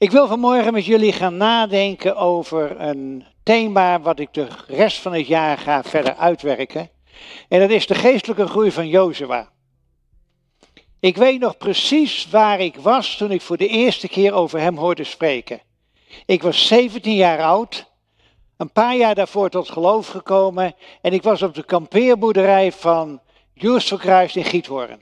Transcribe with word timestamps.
Ik 0.00 0.10
wil 0.10 0.26
vanmorgen 0.26 0.72
met 0.72 0.84
jullie 0.84 1.12
gaan 1.12 1.36
nadenken 1.36 2.16
over 2.16 2.80
een 2.80 3.24
thema 3.42 4.00
wat 4.00 4.18
ik 4.18 4.34
de 4.34 4.48
rest 4.66 4.98
van 4.98 5.12
het 5.12 5.26
jaar 5.26 5.58
ga 5.58 5.82
verder 5.82 6.14
uitwerken. 6.14 6.90
En 7.48 7.60
dat 7.60 7.70
is 7.70 7.86
de 7.86 7.94
geestelijke 7.94 8.46
groei 8.46 8.72
van 8.72 8.88
Jozua. 8.88 9.50
Ik 11.00 11.16
weet 11.16 11.40
nog 11.40 11.56
precies 11.56 12.28
waar 12.30 12.60
ik 12.60 12.76
was 12.76 13.16
toen 13.16 13.30
ik 13.30 13.40
voor 13.40 13.56
de 13.56 13.68
eerste 13.68 14.08
keer 14.08 14.32
over 14.32 14.60
hem 14.60 14.76
hoorde 14.76 15.04
spreken. 15.04 15.60
Ik 16.26 16.42
was 16.42 16.66
17 16.66 17.14
jaar 17.14 17.42
oud, 17.42 17.90
een 18.56 18.72
paar 18.72 18.96
jaar 18.96 19.14
daarvoor 19.14 19.50
tot 19.50 19.70
geloof 19.70 20.08
gekomen 20.08 20.74
en 21.02 21.12
ik 21.12 21.22
was 21.22 21.42
op 21.42 21.54
de 21.54 21.64
kampeerboerderij 21.64 22.72
van 22.72 23.20
Verkruist 23.54 24.36
in 24.36 24.44
Giethoorn. 24.44 25.00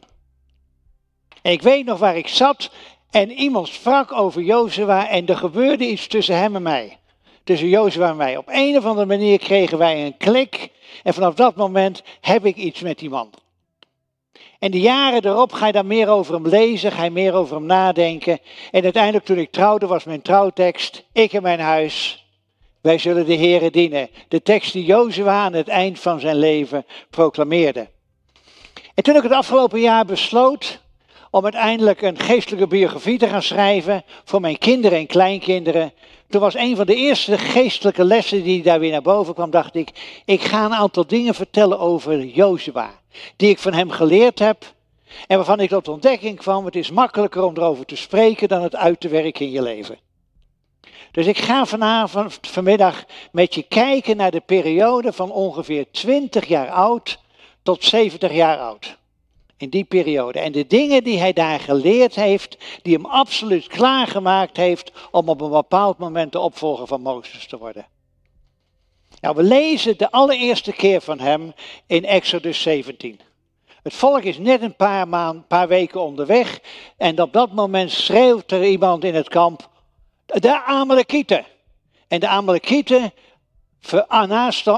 En 1.42 1.52
ik 1.52 1.62
weet 1.62 1.84
nog 1.84 1.98
waar 1.98 2.16
ik 2.16 2.28
zat 2.28 2.70
en 3.10 3.30
iemand 3.30 3.68
sprak 3.68 4.12
over 4.12 4.42
Jozua 4.42 5.08
en 5.08 5.26
er 5.26 5.36
gebeurde 5.36 5.86
iets 5.86 6.06
tussen 6.06 6.38
hem 6.38 6.56
en 6.56 6.62
mij. 6.62 6.98
Tussen 7.44 7.68
Jozua 7.68 8.08
en 8.08 8.16
mij. 8.16 8.36
Op 8.36 8.48
een 8.48 8.76
of 8.76 8.84
andere 8.84 9.06
manier 9.06 9.38
kregen 9.38 9.78
wij 9.78 10.06
een 10.06 10.16
klik 10.16 10.70
en 11.02 11.14
vanaf 11.14 11.34
dat 11.34 11.56
moment 11.56 12.02
heb 12.20 12.46
ik 12.46 12.56
iets 12.56 12.80
met 12.80 12.98
die 12.98 13.10
man. 13.10 13.30
En 14.58 14.70
de 14.70 14.80
jaren 14.80 15.26
erop 15.26 15.52
ga 15.52 15.66
je 15.66 15.72
dan 15.72 15.86
meer 15.86 16.08
over 16.08 16.34
hem 16.34 16.48
lezen, 16.48 16.92
ga 16.92 17.04
je 17.04 17.10
meer 17.10 17.34
over 17.34 17.56
hem 17.56 17.66
nadenken. 17.66 18.38
En 18.70 18.82
uiteindelijk 18.82 19.24
toen 19.24 19.38
ik 19.38 19.50
trouwde 19.50 19.86
was 19.86 20.04
mijn 20.04 20.22
trouwtekst, 20.22 21.04
ik 21.12 21.32
en 21.32 21.42
mijn 21.42 21.60
huis, 21.60 22.26
wij 22.80 22.98
zullen 22.98 23.26
de 23.26 23.36
Here 23.36 23.70
dienen. 23.70 24.08
De 24.28 24.42
tekst 24.42 24.72
die 24.72 24.84
Jozua 24.84 25.44
aan 25.44 25.52
het 25.52 25.68
eind 25.68 26.00
van 26.00 26.20
zijn 26.20 26.36
leven 26.36 26.86
proclameerde. 27.10 27.88
En 28.94 29.02
toen 29.02 29.16
ik 29.16 29.22
het 29.22 29.32
afgelopen 29.32 29.80
jaar 29.80 30.04
besloot 30.04 30.80
om 31.30 31.44
uiteindelijk 31.44 32.02
een 32.02 32.18
geestelijke 32.18 32.66
biografie 32.66 33.18
te 33.18 33.28
gaan 33.28 33.42
schrijven 33.42 34.04
voor 34.24 34.40
mijn 34.40 34.58
kinderen 34.58 34.98
en 34.98 35.06
kleinkinderen. 35.06 35.92
Toen 36.28 36.40
was 36.40 36.54
een 36.54 36.76
van 36.76 36.86
de 36.86 36.94
eerste 36.94 37.38
geestelijke 37.38 38.04
lessen 38.04 38.42
die 38.42 38.62
daar 38.62 38.80
weer 38.80 38.90
naar 38.90 39.02
boven 39.02 39.34
kwam, 39.34 39.50
dacht 39.50 39.74
ik, 39.74 40.20
ik 40.24 40.42
ga 40.42 40.64
een 40.64 40.74
aantal 40.74 41.06
dingen 41.06 41.34
vertellen 41.34 41.78
over 41.78 42.24
Jozua, 42.24 42.90
die 43.36 43.50
ik 43.50 43.58
van 43.58 43.72
hem 43.72 43.90
geleerd 43.90 44.38
heb 44.38 44.74
en 45.26 45.36
waarvan 45.36 45.60
ik 45.60 45.68
tot 45.68 45.88
ontdekking 45.88 46.38
kwam, 46.38 46.64
het 46.64 46.76
is 46.76 46.90
makkelijker 46.90 47.42
om 47.42 47.56
erover 47.56 47.84
te 47.84 47.96
spreken 47.96 48.48
dan 48.48 48.62
het 48.62 48.76
uit 48.76 49.00
te 49.00 49.08
werken 49.08 49.46
in 49.46 49.52
je 49.52 49.62
leven. 49.62 49.98
Dus 51.10 51.26
ik 51.26 51.38
ga 51.38 51.66
vanavond, 51.66 52.38
vanmiddag 52.40 53.04
met 53.32 53.54
je 53.54 53.62
kijken 53.62 54.16
naar 54.16 54.30
de 54.30 54.40
periode 54.40 55.12
van 55.12 55.30
ongeveer 55.30 55.90
20 55.90 56.46
jaar 56.46 56.70
oud 56.70 57.18
tot 57.62 57.84
70 57.84 58.32
jaar 58.32 58.58
oud 58.58 58.98
in 59.58 59.68
die 59.68 59.84
periode. 59.84 60.40
En 60.40 60.52
de 60.52 60.66
dingen 60.66 61.04
die 61.04 61.18
hij 61.18 61.32
daar 61.32 61.60
geleerd 61.60 62.14
heeft, 62.14 62.58
die 62.82 62.94
hem 62.94 63.04
absoluut 63.04 63.66
klaargemaakt 63.66 64.56
heeft 64.56 64.92
om 65.10 65.28
op 65.28 65.40
een 65.40 65.50
bepaald 65.50 65.98
moment 65.98 66.32
de 66.32 66.40
opvolger 66.40 66.86
van 66.86 67.00
Mozes 67.00 67.46
te 67.46 67.58
worden. 67.58 67.86
Nou, 69.20 69.36
we 69.36 69.42
lezen 69.42 69.98
de 69.98 70.10
allereerste 70.10 70.72
keer 70.72 71.00
van 71.00 71.20
hem 71.20 71.52
in 71.86 72.04
Exodus 72.04 72.62
17. 72.62 73.20
Het 73.82 73.94
volk 73.94 74.22
is 74.22 74.38
net 74.38 74.62
een 74.62 74.76
paar, 74.76 75.08
maanden, 75.08 75.46
paar 75.46 75.68
weken 75.68 76.00
onderweg 76.00 76.60
en 76.96 77.22
op 77.22 77.32
dat 77.32 77.52
moment 77.52 77.90
schreeuwt 77.90 78.50
er 78.50 78.64
iemand 78.64 79.04
in 79.04 79.14
het 79.14 79.28
kamp, 79.28 79.68
de 80.26 80.62
Amalekieten. 80.64 81.46
En 82.08 82.20
de 82.20 82.28
Amalekieten 82.28 83.12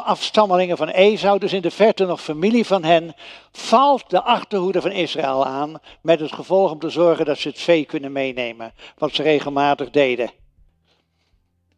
afstammelingen 0.05 0.77
van 0.77 0.89
Esau, 0.89 1.39
dus 1.39 1.53
in 1.53 1.63
de 1.63 1.71
verte 1.71 2.05
nog 2.05 2.23
familie 2.23 2.67
van 2.67 2.85
hen, 2.85 3.15
valt 3.53 4.11
de 4.11 4.23
achterhoede 4.23 4.81
van 4.81 4.91
Israël 4.91 5.47
aan, 5.47 5.81
met 6.03 6.21
het 6.21 6.33
gevolg 6.33 6.71
om 6.71 6.79
te 6.79 6.91
zorgen 6.91 7.25
dat 7.25 7.39
ze 7.39 7.49
het 7.49 7.61
vee 7.61 7.85
kunnen 7.85 8.13
meenemen, 8.13 8.73
wat 8.99 9.15
ze 9.15 9.23
regelmatig 9.23 9.91
deden. 9.91 10.31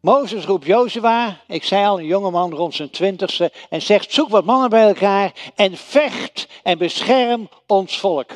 Mozes 0.01 0.45
roept 0.45 0.65
Jozua, 0.65 1.39
ik 1.47 1.63
zei 1.63 1.85
al, 1.85 1.99
een 1.99 2.05
jongeman 2.05 2.53
rond 2.53 2.75
zijn 2.75 2.89
twintigste, 2.89 3.51
en 3.69 3.81
zegt, 3.81 4.13
zoek 4.13 4.29
wat 4.29 4.45
mannen 4.45 4.69
bij 4.69 4.87
elkaar 4.87 5.51
en 5.55 5.77
vecht 5.77 6.47
en 6.63 6.77
bescherm 6.77 7.49
ons 7.67 7.99
volk. 7.99 8.31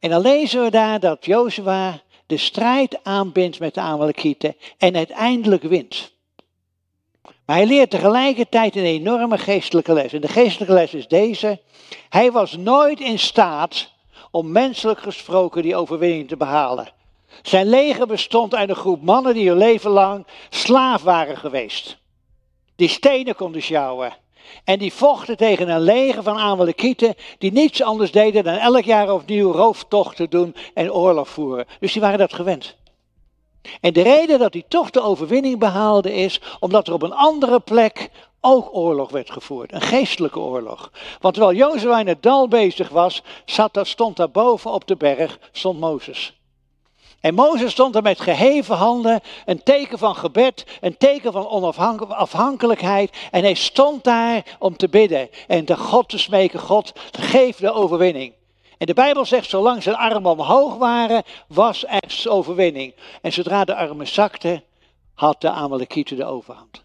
En 0.00 0.10
dan 0.10 0.20
lezen 0.20 0.62
we 0.62 0.70
daar 0.70 1.00
dat 1.00 1.24
Jozua 1.24 2.00
de 2.26 2.36
strijd 2.36 3.04
aanbindt 3.04 3.58
met 3.58 3.74
de 3.74 3.80
Amalekieten 3.80 4.56
en 4.78 4.96
uiteindelijk 4.96 5.62
wint. 5.62 6.12
Maar 7.46 7.56
hij 7.56 7.66
leert 7.66 7.90
tegelijkertijd 7.90 8.76
een 8.76 8.84
enorme 8.84 9.38
geestelijke 9.38 9.92
les. 9.92 10.12
En 10.12 10.20
de 10.20 10.28
geestelijke 10.28 10.74
les 10.74 10.94
is 10.94 11.08
deze. 11.08 11.60
Hij 12.08 12.32
was 12.32 12.56
nooit 12.56 13.00
in 13.00 13.18
staat 13.18 13.90
om 14.30 14.52
menselijk 14.52 15.00
gesproken 15.00 15.62
die 15.62 15.76
overwinning 15.76 16.28
te 16.28 16.36
behalen. 16.36 16.88
Zijn 17.42 17.68
leger 17.68 18.06
bestond 18.06 18.54
uit 18.54 18.68
een 18.68 18.76
groep 18.76 19.02
mannen 19.02 19.34
die 19.34 19.48
hun 19.48 19.58
leven 19.58 19.90
lang 19.90 20.26
slaaf 20.50 21.02
waren 21.02 21.36
geweest. 21.36 21.98
Die 22.76 22.88
stenen 22.88 23.34
konden 23.34 23.62
sjouwen. 23.62 24.16
En 24.64 24.78
die 24.78 24.92
vochten 24.92 25.36
tegen 25.36 25.68
een 25.68 25.80
leger 25.80 26.22
van 26.22 26.38
Amalekieten 26.38 27.14
die 27.38 27.52
niets 27.52 27.82
anders 27.82 28.12
deden 28.12 28.44
dan 28.44 28.54
elk 28.54 28.84
jaar 28.84 29.12
opnieuw 29.12 29.52
rooftochten 29.52 30.30
doen 30.30 30.54
en 30.74 30.92
oorlog 30.92 31.28
voeren. 31.28 31.66
Dus 31.80 31.92
die 31.92 32.02
waren 32.02 32.18
dat 32.18 32.34
gewend. 32.34 32.76
En 33.80 33.92
de 33.92 34.02
reden 34.02 34.38
dat 34.38 34.52
hij 34.52 34.64
toch 34.68 34.90
de 34.90 35.02
overwinning 35.02 35.58
behaalde 35.58 36.14
is 36.14 36.40
omdat 36.60 36.86
er 36.86 36.92
op 36.92 37.02
een 37.02 37.14
andere 37.14 37.60
plek 37.60 38.10
ook 38.40 38.76
oorlog 38.76 39.10
werd 39.10 39.30
gevoerd. 39.30 39.72
Een 39.72 39.80
geestelijke 39.80 40.38
oorlog. 40.38 40.90
Want 41.20 41.34
terwijl 41.34 41.56
Jozua 41.56 42.00
in 42.00 42.06
het 42.06 42.22
dal 42.22 42.48
bezig 42.48 42.88
was, 42.88 43.22
zat, 43.44 43.78
stond 43.82 44.16
daar 44.16 44.30
boven 44.30 44.70
op 44.70 44.86
de 44.86 44.96
berg, 44.96 45.38
stond 45.52 45.80
Mozes. 45.80 46.40
En 47.20 47.34
Mozes 47.34 47.70
stond 47.70 47.94
er 47.94 48.02
met 48.02 48.20
geheven 48.20 48.76
handen, 48.76 49.20
een 49.44 49.62
teken 49.62 49.98
van 49.98 50.16
gebed, 50.16 50.64
een 50.80 50.96
teken 50.96 51.32
van 51.32 51.48
onafhankelijkheid. 51.48 53.16
En 53.30 53.42
hij 53.42 53.54
stond 53.54 54.04
daar 54.04 54.56
om 54.58 54.76
te 54.76 54.88
bidden 54.88 55.28
en 55.46 55.64
de 55.64 55.76
God 55.76 56.08
te 56.08 56.18
smeken, 56.18 56.60
God, 56.60 56.92
geef 57.10 57.56
de 57.56 57.72
overwinning. 57.72 58.32
En 58.82 58.88
de 58.88 58.94
Bijbel 58.94 59.24
zegt, 59.24 59.48
zolang 59.48 59.82
zijn 59.82 59.96
armen 59.96 60.30
omhoog 60.30 60.76
waren, 60.76 61.22
was 61.48 61.84
er 61.86 62.30
overwinning. 62.30 62.94
En 63.20 63.32
zodra 63.32 63.64
de 63.64 63.74
armen 63.74 64.06
zakten, 64.08 64.62
had 65.14 65.40
de 65.40 65.50
Amalekieten 65.50 66.16
de 66.16 66.24
overhand. 66.24 66.82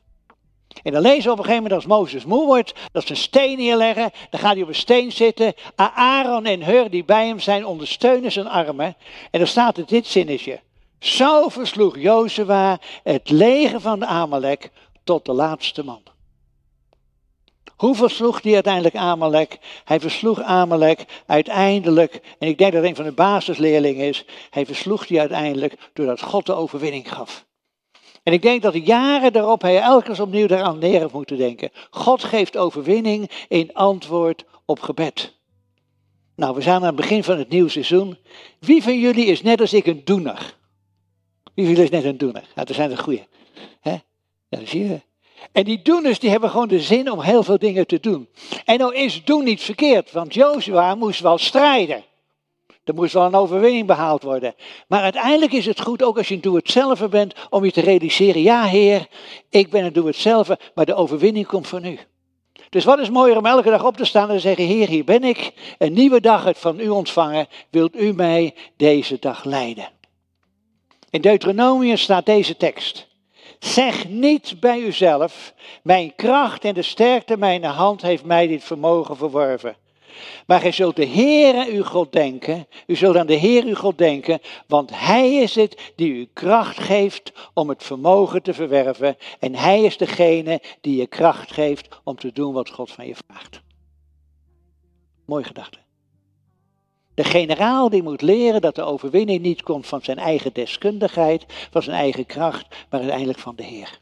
En 0.83 0.91
dan 0.91 1.01
lezen 1.01 1.23
we 1.23 1.31
op 1.31 1.37
een 1.37 1.43
gegeven 1.43 1.63
moment 1.63 1.73
als 1.73 1.85
Mozes 1.85 2.25
moe 2.25 2.45
wordt, 2.45 2.73
dat 2.91 3.03
ze 3.03 3.11
een 3.11 3.17
steen 3.17 3.57
neerleggen, 3.57 4.11
dan 4.29 4.39
gaat 4.39 4.53
hij 4.53 4.61
op 4.61 4.67
een 4.67 4.75
steen 4.75 5.11
zitten. 5.11 5.53
Aaron 5.75 6.45
en 6.45 6.63
Hur 6.63 6.89
die 6.89 7.05
bij 7.05 7.27
hem 7.27 7.39
zijn 7.39 7.65
ondersteunen 7.65 8.31
zijn 8.31 8.47
armen. 8.47 8.95
En 9.31 9.39
dan 9.39 9.47
staat 9.47 9.77
er 9.77 9.85
dit 9.85 10.07
zinnetje. 10.07 10.59
Zo 10.99 11.49
versloeg 11.49 11.97
Jozua 11.97 12.79
het 13.03 13.29
leger 13.29 13.81
van 13.81 13.99
de 13.99 14.05
Amalek 14.05 14.71
tot 15.03 15.25
de 15.25 15.33
laatste 15.33 15.83
man. 15.83 16.01
Hoe 17.77 17.95
versloeg 17.95 18.41
hij 18.41 18.53
uiteindelijk 18.53 18.95
Amalek? 18.95 19.57
Hij 19.83 19.99
versloeg 19.99 20.41
Amalek 20.41 21.05
uiteindelijk, 21.25 22.21
en 22.39 22.47
ik 22.47 22.57
denk 22.57 22.73
dat 22.73 22.83
een 22.83 22.95
van 22.95 23.05
de 23.05 23.11
basisleerlingen 23.11 24.07
is, 24.07 24.25
hij 24.49 24.65
versloeg 24.65 25.07
die 25.07 25.19
uiteindelijk 25.19 25.89
doordat 25.93 26.21
God 26.21 26.45
de 26.45 26.53
overwinning 26.53 27.13
gaf. 27.13 27.45
En 28.23 28.33
ik 28.33 28.41
denk 28.41 28.61
dat 28.61 28.73
de 28.73 28.81
jaren 28.81 29.33
daarop 29.33 29.61
hij 29.61 29.79
elke 29.79 30.21
opnieuw 30.21 30.47
daaraan 30.47 30.79
neer 30.79 30.99
heeft 30.99 31.13
moeten 31.13 31.37
denken. 31.37 31.71
God 31.89 32.23
geeft 32.23 32.57
overwinning 32.57 33.31
in 33.47 33.73
antwoord 33.73 34.45
op 34.65 34.79
gebed. 34.79 35.35
Nou, 36.35 36.55
we 36.55 36.61
zijn 36.61 36.75
aan 36.75 36.83
het 36.83 36.95
begin 36.95 37.23
van 37.23 37.37
het 37.37 37.49
nieuwe 37.49 37.69
seizoen. 37.69 38.17
Wie 38.59 38.83
van 38.83 38.99
jullie 38.99 39.25
is 39.25 39.41
net 39.41 39.61
als 39.61 39.73
ik 39.73 39.85
een 39.85 40.01
doener? 40.03 40.55
Wie 41.53 41.65
van 41.65 41.73
jullie 41.73 41.83
is 41.83 41.89
net 41.89 42.03
een 42.03 42.17
doener? 42.17 42.47
Nou, 42.55 42.67
dat 42.67 42.75
zijn 42.75 42.89
de 42.89 42.97
goeie. 42.97 43.27
Ja, 43.81 44.01
dat 44.49 44.67
zie 44.67 44.87
je. 44.87 45.01
En 45.51 45.63
die 45.63 45.81
doeners 45.81 46.19
die 46.19 46.29
hebben 46.29 46.49
gewoon 46.49 46.67
de 46.67 46.81
zin 46.81 47.11
om 47.11 47.21
heel 47.21 47.43
veel 47.43 47.57
dingen 47.57 47.87
te 47.87 47.99
doen. 47.99 48.27
En 48.65 48.77
nou 48.77 48.95
is 48.95 49.23
doen 49.23 49.43
niet 49.43 49.61
verkeerd, 49.61 50.11
want 50.11 50.33
Jozua 50.33 50.95
moest 50.95 51.19
wel 51.19 51.37
strijden. 51.37 52.03
Er 52.83 52.93
moest 52.93 53.13
wel 53.13 53.25
een 53.25 53.35
overwinning 53.35 53.87
behaald 53.87 54.23
worden. 54.23 54.55
Maar 54.87 55.01
uiteindelijk 55.01 55.51
is 55.51 55.65
het 55.65 55.81
goed, 55.81 56.03
ook 56.03 56.17
als 56.17 56.27
je 56.27 56.35
een 56.35 56.41
doe-het-zelf 56.41 57.09
bent, 57.09 57.33
om 57.49 57.65
je 57.65 57.71
te 57.71 57.81
realiseren, 57.81 58.41
ja 58.41 58.63
heer, 58.63 59.07
ik 59.49 59.69
ben 59.69 59.85
een 59.85 59.93
doe-het-zelf, 59.93 60.49
maar 60.75 60.85
de 60.85 60.95
overwinning 60.95 61.47
komt 61.47 61.67
van 61.67 61.85
u. 61.85 61.99
Dus 62.69 62.83
wat 62.83 62.99
is 62.99 63.09
mooier 63.09 63.37
om 63.37 63.45
elke 63.45 63.69
dag 63.69 63.85
op 63.85 63.97
te 63.97 64.05
staan 64.05 64.29
en 64.29 64.35
te 64.35 64.41
zeggen, 64.41 64.65
heer, 64.65 64.87
hier 64.87 65.03
ben 65.03 65.23
ik, 65.23 65.53
een 65.77 65.93
nieuwe 65.93 66.21
dag 66.21 66.43
het 66.43 66.57
van 66.57 66.79
u 66.79 66.89
ontvangen, 66.89 67.47
wilt 67.69 67.95
u 67.95 68.13
mij 68.13 68.55
deze 68.77 69.17
dag 69.19 69.43
leiden? 69.43 69.89
In 71.09 71.21
Deuteronomium 71.21 71.97
staat 71.97 72.25
deze 72.25 72.57
tekst. 72.57 73.06
Zeg 73.59 74.07
niet 74.07 74.59
bij 74.59 74.79
uzelf, 74.79 75.53
mijn 75.83 76.15
kracht 76.15 76.63
en 76.65 76.73
de 76.73 76.81
sterkte 76.81 77.37
mijn 77.37 77.63
hand 77.63 78.01
heeft 78.01 78.25
mij 78.25 78.47
dit 78.47 78.63
vermogen 78.63 79.17
verworven. 79.17 79.75
Maar 80.45 80.59
gij 80.59 80.71
zult 80.71 80.95
de 80.95 81.07
Heere 81.07 81.71
uw 81.71 81.83
God 81.83 82.11
denken, 82.11 82.67
u 82.87 82.95
zult 82.95 83.15
aan 83.15 83.27
de 83.27 83.33
Heer 83.33 83.63
uw 83.63 83.75
God 83.75 83.97
denken, 83.97 84.39
want 84.67 84.89
Hij 84.93 85.33
is 85.33 85.55
het 85.55 85.91
die 85.95 86.13
u 86.13 86.29
kracht 86.33 86.79
geeft 86.79 87.31
om 87.53 87.69
het 87.69 87.83
vermogen 87.83 88.41
te 88.41 88.53
verwerven. 88.53 89.17
En 89.39 89.55
Hij 89.55 89.83
is 89.83 89.97
degene 89.97 90.61
die 90.81 90.97
je 90.97 91.07
kracht 91.07 91.51
geeft 91.51 91.87
om 92.03 92.15
te 92.15 92.31
doen 92.31 92.53
wat 92.53 92.69
God 92.69 92.91
van 92.91 93.07
je 93.07 93.15
vraagt. 93.27 93.61
Mooi 95.25 95.43
gedachte. 95.43 95.86
De 97.17 97.23
generaal 97.23 97.89
die 97.89 98.03
moet 98.03 98.21
leren 98.21 98.61
dat 98.61 98.75
de 98.75 98.83
overwinning 98.83 99.41
niet 99.41 99.63
komt 99.63 99.87
van 99.87 100.01
zijn 100.01 100.17
eigen 100.17 100.53
deskundigheid, 100.53 101.45
van 101.71 101.81
zijn 101.81 101.95
eigen 101.95 102.25
kracht, 102.25 102.65
maar 102.89 102.99
uiteindelijk 102.99 103.39
van 103.39 103.55
de 103.55 103.63
Heer. 103.63 103.99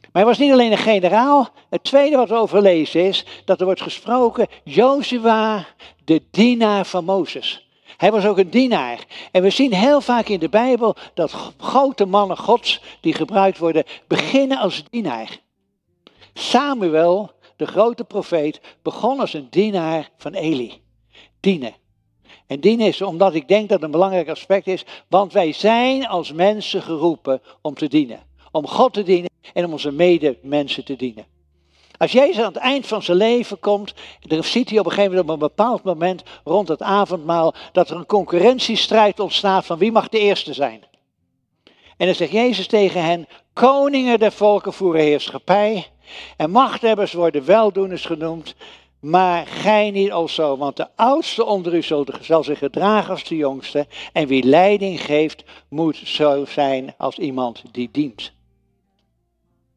Maar 0.00 0.22
hij 0.22 0.24
was 0.24 0.38
niet 0.38 0.52
alleen 0.52 0.72
een 0.72 0.78
generaal. 0.78 1.48
Het 1.70 1.84
tweede 1.84 2.16
wat 2.16 2.28
we 2.28 2.34
overlezen 2.34 3.04
is 3.04 3.24
dat 3.44 3.58
er 3.58 3.64
wordt 3.64 3.82
gesproken, 3.82 4.46
Jozua, 4.64 5.66
de 6.04 6.22
dienaar 6.30 6.86
van 6.86 7.04
Mozes. 7.04 7.68
Hij 7.96 8.12
was 8.12 8.26
ook 8.26 8.38
een 8.38 8.50
dienaar. 8.50 9.04
En 9.32 9.42
we 9.42 9.50
zien 9.50 9.72
heel 9.72 10.00
vaak 10.00 10.28
in 10.28 10.40
de 10.40 10.48
Bijbel 10.48 10.96
dat 11.14 11.52
grote 11.58 12.06
mannen 12.06 12.38
Gods 12.38 12.82
die 13.00 13.14
gebruikt 13.14 13.58
worden, 13.58 13.84
beginnen 14.06 14.58
als 14.58 14.84
dienaar. 14.90 15.38
Samuel, 16.34 17.30
de 17.56 17.66
grote 17.66 18.04
profeet, 18.04 18.60
begon 18.82 19.20
als 19.20 19.34
een 19.34 19.46
dienaar 19.50 20.10
van 20.16 20.34
Eli. 20.34 20.80
Dienen. 21.40 21.74
En 22.46 22.60
dienen 22.60 22.86
is 22.86 23.02
omdat 23.02 23.34
ik 23.34 23.48
denk 23.48 23.68
dat 23.68 23.76
het 23.76 23.82
een 23.82 23.90
belangrijk 23.90 24.28
aspect 24.28 24.66
is, 24.66 24.84
want 25.08 25.32
wij 25.32 25.52
zijn 25.52 26.06
als 26.06 26.32
mensen 26.32 26.82
geroepen 26.82 27.42
om 27.62 27.74
te 27.74 27.88
dienen. 27.88 28.20
Om 28.52 28.66
God 28.66 28.92
te 28.92 29.02
dienen 29.02 29.30
en 29.52 29.64
om 29.64 29.72
onze 29.72 29.92
medemensen 29.92 30.84
te 30.84 30.96
dienen. 30.96 31.24
Als 32.00 32.12
Jezus 32.12 32.38
aan 32.38 32.52
het 32.52 32.56
eind 32.56 32.86
van 32.86 33.02
zijn 33.02 33.16
leven 33.16 33.58
komt, 33.58 33.94
dan 34.20 34.44
ziet 34.44 34.70
hij 34.70 34.78
op 34.78 34.84
een 34.84 34.92
gegeven 34.92 35.10
moment 35.10 35.28
op 35.30 35.34
een 35.34 35.48
bepaald 35.48 35.82
moment 35.82 36.22
rond 36.44 36.68
het 36.68 36.82
avondmaal 36.82 37.54
dat 37.72 37.90
er 37.90 37.96
een 37.96 38.06
concurrentiestrijd 38.06 39.20
ontstaat 39.20 39.66
van 39.66 39.78
wie 39.78 39.92
mag 39.92 40.08
de 40.08 40.18
eerste 40.18 40.52
zijn. 40.52 40.84
En 41.96 42.06
dan 42.06 42.14
zegt 42.14 42.32
Jezus 42.32 42.66
tegen 42.66 43.04
hen, 43.04 43.26
koningen 43.52 44.18
der 44.18 44.32
volken 44.32 44.72
voeren 44.72 45.02
heerschappij 45.02 45.86
en 46.36 46.50
machthebbers 46.50 47.12
worden 47.12 47.44
weldoeners 47.44 48.04
genoemd, 48.04 48.54
maar 49.00 49.46
gij 49.46 49.90
niet 49.90 50.12
alzo, 50.12 50.56
want 50.56 50.76
de 50.76 50.88
oudste 50.96 51.44
onder 51.44 51.74
u 51.74 51.82
zal 52.20 52.44
zich 52.44 52.58
gedragen 52.58 53.10
als 53.10 53.24
de 53.24 53.36
jongste 53.36 53.86
en 54.12 54.26
wie 54.26 54.44
leiding 54.44 55.00
geeft 55.00 55.44
moet 55.68 55.96
zo 55.96 56.44
zijn 56.44 56.94
als 56.98 57.18
iemand 57.18 57.62
die 57.72 57.88
dient. 57.92 58.32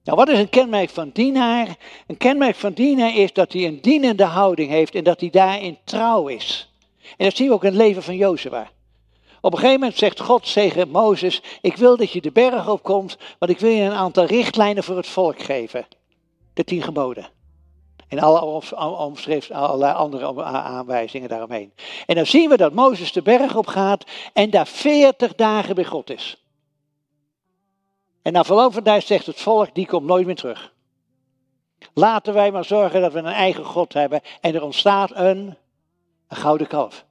Nou, 0.03 0.17
wat 0.17 0.29
is 0.29 0.39
een 0.39 0.49
kenmerk 0.49 0.89
van 0.89 1.09
dienaar? 1.13 1.77
Een 2.07 2.17
kenmerk 2.17 2.55
van 2.55 2.73
dienaar 2.73 3.15
is 3.15 3.33
dat 3.33 3.53
hij 3.53 3.65
een 3.67 3.81
dienende 3.81 4.23
houding 4.23 4.69
heeft 4.69 4.95
en 4.95 5.03
dat 5.03 5.19
hij 5.19 5.29
daarin 5.29 5.77
trouw 5.83 6.27
is. 6.27 6.71
En 7.17 7.25
dat 7.25 7.35
zien 7.35 7.47
we 7.47 7.53
ook 7.53 7.63
in 7.63 7.69
het 7.69 7.77
leven 7.77 8.03
van 8.03 8.15
Jozua. 8.15 8.71
Op 9.41 9.51
een 9.51 9.59
gegeven 9.59 9.79
moment 9.79 9.97
zegt 9.97 10.19
God 10.19 10.53
tegen 10.53 10.89
Mozes: 10.89 11.41
Ik 11.61 11.75
wil 11.75 11.97
dat 11.97 12.11
je 12.11 12.21
de 12.21 12.31
berg 12.31 12.67
opkomt, 12.67 13.17
want 13.39 13.51
ik 13.51 13.59
wil 13.59 13.69
je 13.69 13.81
een 13.81 13.91
aantal 13.91 14.25
richtlijnen 14.25 14.83
voor 14.83 14.97
het 14.97 15.07
volk 15.07 15.41
geven. 15.41 15.85
De 16.53 16.63
tien 16.63 16.81
geboden. 16.81 17.29
En 18.13 18.19
alle 18.19 18.97
omschrift, 18.97 19.51
allerlei 19.51 19.93
andere 19.93 20.43
aanwijzingen 20.43 21.29
daaromheen. 21.29 21.73
En 22.05 22.15
dan 22.15 22.25
zien 22.25 22.49
we 22.49 22.57
dat 22.57 22.73
Mozes 22.73 23.11
de 23.11 23.21
berg 23.21 23.55
op 23.55 23.67
gaat 23.67 24.03
en 24.33 24.49
daar 24.49 24.67
veertig 24.67 25.35
dagen 25.35 25.75
bij 25.75 25.85
God 25.85 26.09
is. 26.09 26.43
En 28.21 28.33
na 28.33 28.43
verloop 28.43 28.73
van 28.73 28.83
tijd 28.83 29.03
zegt 29.03 29.25
het 29.25 29.41
volk, 29.41 29.75
die 29.75 29.87
komt 29.87 30.05
nooit 30.05 30.25
meer 30.25 30.35
terug. 30.35 30.73
Laten 31.93 32.33
wij 32.33 32.51
maar 32.51 32.65
zorgen 32.65 33.01
dat 33.01 33.13
we 33.13 33.19
een 33.19 33.25
eigen 33.25 33.65
God 33.65 33.93
hebben 33.93 34.21
en 34.41 34.55
er 34.55 34.63
ontstaat 34.63 35.11
een, 35.11 35.57
een 36.27 36.37
gouden 36.37 36.67
kalf. 36.67 37.05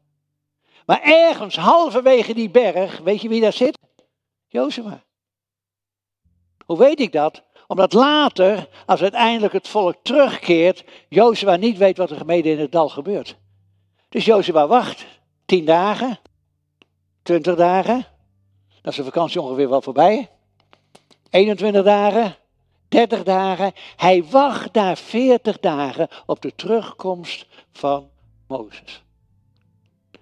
Maar 0.87 1.01
ergens 1.03 1.57
halverwege 1.57 2.35
die 2.35 2.51
berg, 2.51 2.99
weet 2.99 3.23
je 3.23 3.29
wie 3.29 3.41
daar 3.41 3.53
zit? 3.53 3.79
Jozua. 4.49 5.03
Hoe 6.67 6.79
weet 6.79 7.01
ik 7.01 7.13
dat? 7.13 7.43
Omdat 7.67 7.93
later, 7.93 8.69
als 8.87 9.03
uiteindelijk 9.03 9.53
het 9.53 9.69
volk 9.69 9.97
terugkeert, 10.03 10.85
Jozua 11.09 11.56
niet 11.56 11.79
weet 11.79 11.97
wat 11.97 12.11
er 12.11 12.17
gemeden 12.17 12.53
in 12.53 12.59
het 12.59 12.73
dal 12.73 12.88
gebeurt. 12.88 13.37
Dus 14.09 14.25
Jozua 14.25 14.67
wacht 14.67 15.06
tien 15.44 15.64
dagen, 15.64 16.19
twintig 17.23 17.56
dagen, 17.56 18.06
dan 18.82 18.93
is 18.93 18.97
de 18.97 19.05
vakantie 19.05 19.41
ongeveer 19.41 19.69
wel 19.69 19.82
voorbij. 19.82 20.31
21 21.31 21.85
dagen, 21.85 22.37
30 22.88 23.23
dagen. 23.23 23.73
Hij 23.97 24.25
wacht 24.25 24.73
daar 24.73 24.97
40 24.97 25.58
dagen 25.58 26.08
op 26.26 26.43
de 26.43 26.55
terugkomst 26.55 27.47
van 27.73 28.08
Mozes. 28.49 29.03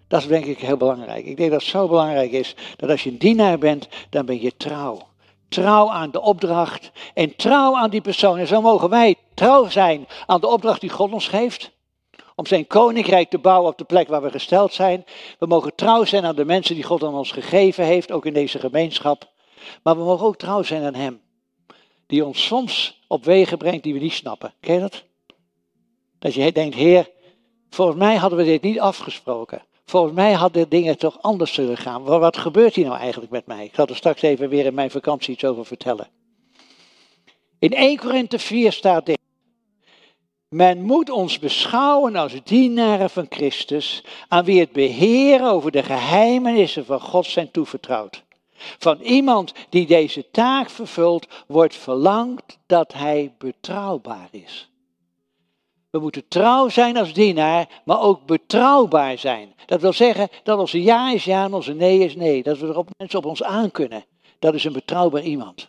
Dat 0.09 0.21
is 0.21 0.27
denk 0.27 0.45
ik 0.45 0.59
heel 0.59 0.77
belangrijk. 0.77 1.25
Ik 1.25 1.37
denk 1.37 1.51
dat 1.51 1.61
het 1.61 1.71
zo 1.71 1.89
belangrijk 1.89 2.31
is 2.31 2.55
dat 2.77 2.91
als 2.91 3.03
je 3.03 3.11
een 3.11 3.19
dienaar 3.19 3.59
bent, 3.59 3.89
dan 4.11 4.27
ben 4.27 4.41
je 4.41 4.57
trouw. 4.57 5.09
Trouw 5.51 5.91
aan 5.91 6.11
de 6.11 6.21
opdracht 6.21 6.91
en 7.15 7.37
trouw 7.37 7.77
aan 7.77 7.91
die 7.91 8.01
persoon. 8.01 8.39
En 8.39 8.47
zo 8.47 8.61
mogen 8.61 8.89
wij 8.89 9.17
trouw 9.35 9.69
zijn 9.69 10.07
aan 10.27 10.41
de 10.41 10.47
opdracht 10.47 10.81
die 10.81 10.91
God 10.91 11.13
ons 11.13 11.29
geeft. 11.29 11.71
Om 12.35 12.47
zijn 12.47 12.67
koninkrijk 12.67 13.31
te 13.31 13.39
bouwen 13.39 13.71
op 13.71 13.79
de 13.79 13.85
plek 13.85 14.09
waar 14.09 14.23
we 14.23 14.31
gesteld 14.31 14.73
zijn. 14.73 15.05
We 15.39 15.47
mogen 15.47 15.75
trouw 15.75 16.05
zijn 16.05 16.25
aan 16.25 16.37
de 16.37 16.45
mensen 16.45 16.75
die 16.75 16.85
God 16.85 17.03
aan 17.03 17.15
ons 17.15 17.33
gegeven 17.33 17.85
heeft, 17.85 18.13
ook 18.13 18.27
in 18.27 18.33
deze 18.33 18.59
gemeenschap. 18.59 19.31
Maar 19.83 19.97
we 19.97 20.05
mogen 20.05 20.27
ook 20.27 20.37
trouw 20.37 20.63
zijn 20.63 20.85
aan 20.85 20.95
Hem. 20.95 21.21
Die 22.07 22.25
ons 22.25 22.47
soms 22.47 23.03
op 23.09 23.25
wegen 23.25 23.59
brengt 23.59 23.83
die 23.83 23.93
we 23.93 24.01
niet 24.01 24.13
snappen. 24.13 24.55
Ken 24.61 24.75
je 24.75 24.81
dat? 24.81 25.05
Dat 26.19 26.35
je 26.35 26.53
denkt, 26.53 26.75
Heer, 26.75 27.11
volgens 27.71 27.99
mij 27.99 28.17
hadden 28.17 28.39
we 28.39 28.45
dit 28.45 28.63
niet 28.63 28.81
afgesproken. 28.81 29.63
Volgens 29.91 30.15
mij 30.15 30.33
hadden 30.33 30.69
dingen 30.69 30.99
toch 30.99 31.23
anders 31.23 31.53
zullen 31.53 31.77
gaan. 31.77 32.03
Wat 32.03 32.37
gebeurt 32.37 32.75
hier 32.75 32.85
nou 32.85 32.99
eigenlijk 32.99 33.33
met 33.33 33.47
mij? 33.47 33.65
Ik 33.65 33.75
zal 33.75 33.87
er 33.87 33.97
straks 33.97 34.23
even 34.23 34.49
weer 34.49 34.65
in 34.65 34.75
mijn 34.75 34.91
vakantie 34.91 35.35
iets 35.35 35.45
over 35.45 35.67
vertellen. 35.67 36.09
In 37.59 37.73
1 37.73 37.97
Korinthe 37.97 38.39
4 38.39 38.73
staat 38.73 39.07
dit. 39.07 39.19
Men 40.49 40.83
moet 40.83 41.11
ons 41.11 41.39
beschouwen 41.39 42.17
als 42.17 42.33
dienaren 42.45 43.11
van 43.11 43.27
Christus, 43.29 44.05
aan 44.29 44.45
wie 44.45 44.61
het 44.61 44.73
beheer 44.73 45.51
over 45.51 45.71
de 45.71 45.83
geheimenissen 45.83 46.85
van 46.85 47.01
God 47.01 47.27
zijn 47.27 47.51
toevertrouwd. 47.51 48.23
Van 48.79 49.01
iemand 49.01 49.53
die 49.69 49.87
deze 49.87 50.31
taak 50.31 50.71
vervult, 50.71 51.27
wordt 51.47 51.77
verlangd 51.77 52.59
dat 52.67 52.93
hij 52.93 53.35
betrouwbaar 53.39 54.29
is. 54.31 54.70
We 55.91 55.99
moeten 55.99 56.29
trouw 56.29 56.69
zijn 56.69 56.97
als 56.97 57.13
dienaar, 57.13 57.69
maar 57.85 58.01
ook 58.01 58.27
betrouwbaar 58.27 59.19
zijn. 59.19 59.55
Dat 59.67 59.81
wil 59.81 59.93
zeggen 59.93 60.29
dat 60.43 60.59
onze 60.59 60.83
ja 60.83 61.13
is 61.13 61.25
ja 61.25 61.45
en 61.45 61.55
onze 61.55 61.73
nee 61.73 61.99
is 61.99 62.17
nee. 62.17 62.43
Dat 62.43 62.59
we 62.59 62.67
er 62.67 62.79
op 62.79 62.89
mensen 62.97 63.19
op 63.19 63.25
ons 63.25 63.43
aan 63.43 63.71
kunnen. 63.71 64.05
Dat 64.39 64.55
is 64.55 64.65
een 64.65 64.73
betrouwbaar 64.73 65.23
iemand. 65.23 65.69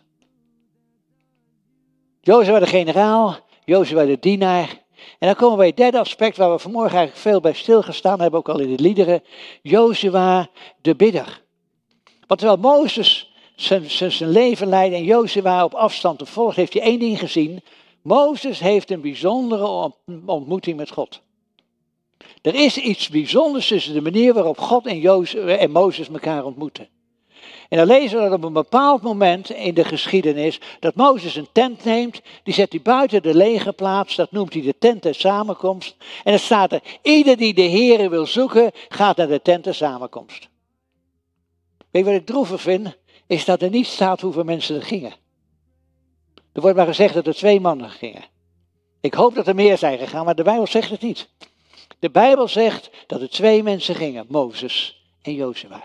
Jozef 2.20 2.58
de 2.58 2.66
generaal, 2.66 3.36
Jozef 3.64 4.06
de 4.06 4.18
dienaar. 4.20 4.80
En 5.18 5.26
dan 5.26 5.34
komen 5.34 5.50
we 5.50 5.56
bij 5.56 5.66
het 5.66 5.76
derde 5.76 5.98
aspect 5.98 6.36
waar 6.36 6.50
we 6.50 6.58
vanmorgen 6.58 6.96
eigenlijk 6.96 7.28
veel 7.28 7.40
bij 7.40 7.52
stilgestaan 7.52 8.20
hebben, 8.20 8.38
ook 8.38 8.48
al 8.48 8.60
in 8.60 8.76
de 8.76 8.82
liederen. 8.82 9.22
Jozua 9.62 10.48
de 10.80 10.94
bidder. 10.94 11.42
Want 12.26 12.40
terwijl 12.40 12.60
Mozes 12.60 13.32
zijn, 13.56 13.90
zijn, 13.90 14.30
leven 14.30 14.68
leidde 14.68 14.96
en 14.96 15.04
Jozua 15.04 15.64
op 15.64 15.74
afstand 15.74 16.18
te 16.18 16.26
volgen, 16.26 16.54
heeft 16.54 16.72
hij 16.72 16.82
één 16.82 16.98
ding 16.98 17.18
gezien. 17.18 17.62
Mozes 18.02 18.60
heeft 18.60 18.90
een 18.90 19.00
bijzondere 19.00 19.92
ontmoeting 20.26 20.76
met 20.76 20.90
God. 20.90 21.20
Er 22.42 22.54
is 22.54 22.76
iets 22.76 23.08
bijzonders 23.08 23.68
tussen 23.68 23.94
de 23.94 24.00
manier 24.00 24.34
waarop 24.34 24.58
God 24.58 24.86
en, 24.86 24.98
Jozef, 24.98 25.44
en 25.44 25.70
Mozes 25.70 26.08
elkaar 26.08 26.44
ontmoeten. 26.44 26.88
En 27.68 27.78
dan 27.78 27.86
lezen 27.86 28.18
we 28.18 28.24
dat 28.24 28.32
op 28.32 28.44
een 28.44 28.52
bepaald 28.52 29.02
moment 29.02 29.50
in 29.50 29.74
de 29.74 29.84
geschiedenis 29.84 30.60
dat 30.80 30.94
Mozes 30.94 31.36
een 31.36 31.48
tent 31.52 31.84
neemt, 31.84 32.20
die 32.42 32.54
zet 32.54 32.72
hij 32.72 32.82
buiten 32.82 33.22
de 33.22 33.34
legerplaats, 33.34 34.16
dat 34.16 34.32
noemt 34.32 34.52
hij 34.52 34.62
de 34.62 34.78
tent 34.78 35.02
der 35.02 35.14
samenkomst. 35.14 35.96
En 36.24 36.32
er 36.32 36.38
staat 36.38 36.72
er, 36.72 36.82
ieder 37.02 37.36
die 37.36 37.54
de 37.54 37.62
Heer 37.62 38.10
wil 38.10 38.26
zoeken, 38.26 38.70
gaat 38.88 39.16
naar 39.16 39.28
de 39.28 39.42
tent 39.42 39.64
der 39.64 39.74
samenkomst. 39.74 40.48
Weet 41.90 42.04
wat 42.04 42.14
ik 42.14 42.26
droevig 42.26 42.60
vind? 42.60 42.96
Is 43.26 43.44
dat 43.44 43.62
er 43.62 43.70
niet 43.70 43.86
staat 43.86 44.20
hoeveel 44.20 44.44
mensen 44.44 44.76
er 44.76 44.82
gingen. 44.82 45.12
Er 46.52 46.60
wordt 46.60 46.76
maar 46.76 46.86
gezegd 46.86 47.14
dat 47.14 47.26
er 47.26 47.34
twee 47.34 47.60
mannen 47.60 47.90
gingen. 47.90 48.24
Ik 49.00 49.14
hoop 49.14 49.34
dat 49.34 49.46
er 49.46 49.54
meer 49.54 49.78
zijn 49.78 49.98
gegaan, 49.98 50.24
maar 50.24 50.34
de 50.34 50.42
Bijbel 50.42 50.66
zegt 50.66 50.90
het 50.90 51.02
niet. 51.02 51.28
De 51.98 52.10
Bijbel 52.10 52.48
zegt 52.48 52.90
dat 53.06 53.20
er 53.20 53.30
twee 53.30 53.62
mensen 53.62 53.94
gingen, 53.94 54.26
Mozes 54.28 55.04
en 55.22 55.34
Jozua. 55.34 55.82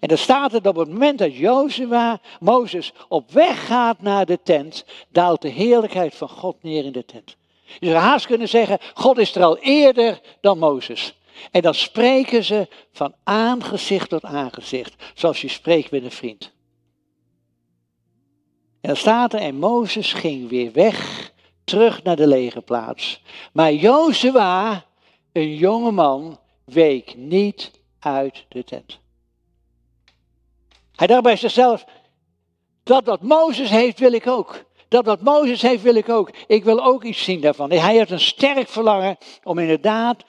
En 0.00 0.08
dan 0.08 0.18
staat 0.18 0.52
het 0.52 0.66
op 0.66 0.76
het 0.76 0.88
moment 0.88 1.18
dat 1.18 1.36
Jozua, 1.36 2.20
Mozes, 2.40 2.92
op 3.08 3.30
weg 3.30 3.66
gaat 3.66 4.00
naar 4.00 4.26
de 4.26 4.38
tent, 4.42 4.84
daalt 5.08 5.42
de 5.42 5.48
heerlijkheid 5.48 6.14
van 6.14 6.28
God 6.28 6.62
neer 6.62 6.84
in 6.84 6.92
de 6.92 7.04
tent. 7.04 7.36
Je 7.78 7.86
zou 7.86 7.98
haast 7.98 8.26
kunnen 8.26 8.48
zeggen, 8.48 8.78
God 8.94 9.18
is 9.18 9.34
er 9.34 9.42
al 9.42 9.58
eerder 9.58 10.20
dan 10.40 10.58
Mozes. 10.58 11.14
En 11.50 11.62
dan 11.62 11.74
spreken 11.74 12.44
ze 12.44 12.68
van 12.92 13.14
aangezicht 13.24 14.08
tot 14.08 14.24
aangezicht, 14.24 14.94
zoals 15.14 15.40
je 15.40 15.48
spreekt 15.48 15.90
met 15.90 16.04
een 16.04 16.10
vriend. 16.10 16.52
En 18.82 18.88
dan 18.88 18.96
staat 18.96 19.32
er, 19.32 19.40
en 19.40 19.54
Mozes 19.54 20.12
ging 20.12 20.48
weer 20.48 20.72
weg, 20.72 21.30
terug 21.64 22.02
naar 22.02 22.16
de 22.16 22.26
legerplaats. 22.26 23.22
Maar 23.52 23.72
Jozua, 23.72 24.84
een 25.32 25.54
jonge 25.54 25.90
man, 25.90 26.38
week 26.64 27.16
niet 27.16 27.70
uit 27.98 28.44
de 28.48 28.64
tent. 28.64 28.98
Hij 30.96 31.06
dacht 31.06 31.22
bij 31.22 31.36
zichzelf, 31.36 31.84
dat 32.82 33.04
wat 33.04 33.22
Mozes 33.22 33.70
heeft 33.70 33.98
wil 33.98 34.12
ik 34.12 34.26
ook. 34.26 34.64
Dat 34.88 35.04
wat 35.04 35.20
Mozes 35.20 35.62
heeft 35.62 35.82
wil 35.82 35.94
ik 35.94 36.08
ook. 36.08 36.30
Ik 36.46 36.64
wil 36.64 36.84
ook 36.84 37.04
iets 37.04 37.24
zien 37.24 37.40
daarvan. 37.40 37.70
Hij 37.70 37.96
heeft 37.96 38.10
een 38.10 38.20
sterk 38.20 38.68
verlangen 38.68 39.16
om 39.42 39.58
inderdaad 39.58 40.24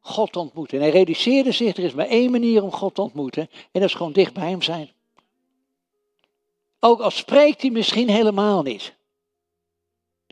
God 0.00 0.32
te 0.32 0.38
ontmoeten. 0.38 0.76
En 0.76 0.82
hij 0.82 0.92
realiseerde 0.92 1.52
zich, 1.52 1.76
er 1.76 1.84
is 1.84 1.94
maar 1.94 2.06
één 2.06 2.30
manier 2.30 2.62
om 2.62 2.72
God 2.72 2.94
te 2.94 3.02
ontmoeten. 3.02 3.42
En 3.42 3.80
dat 3.80 3.82
is 3.82 3.94
gewoon 3.94 4.12
dicht 4.12 4.34
bij 4.34 4.48
hem 4.48 4.62
zijn. 4.62 4.90
Ook 6.84 7.00
al 7.00 7.10
spreekt 7.10 7.62
hij 7.62 7.70
misschien 7.70 8.08
helemaal 8.08 8.62
niet. 8.62 8.94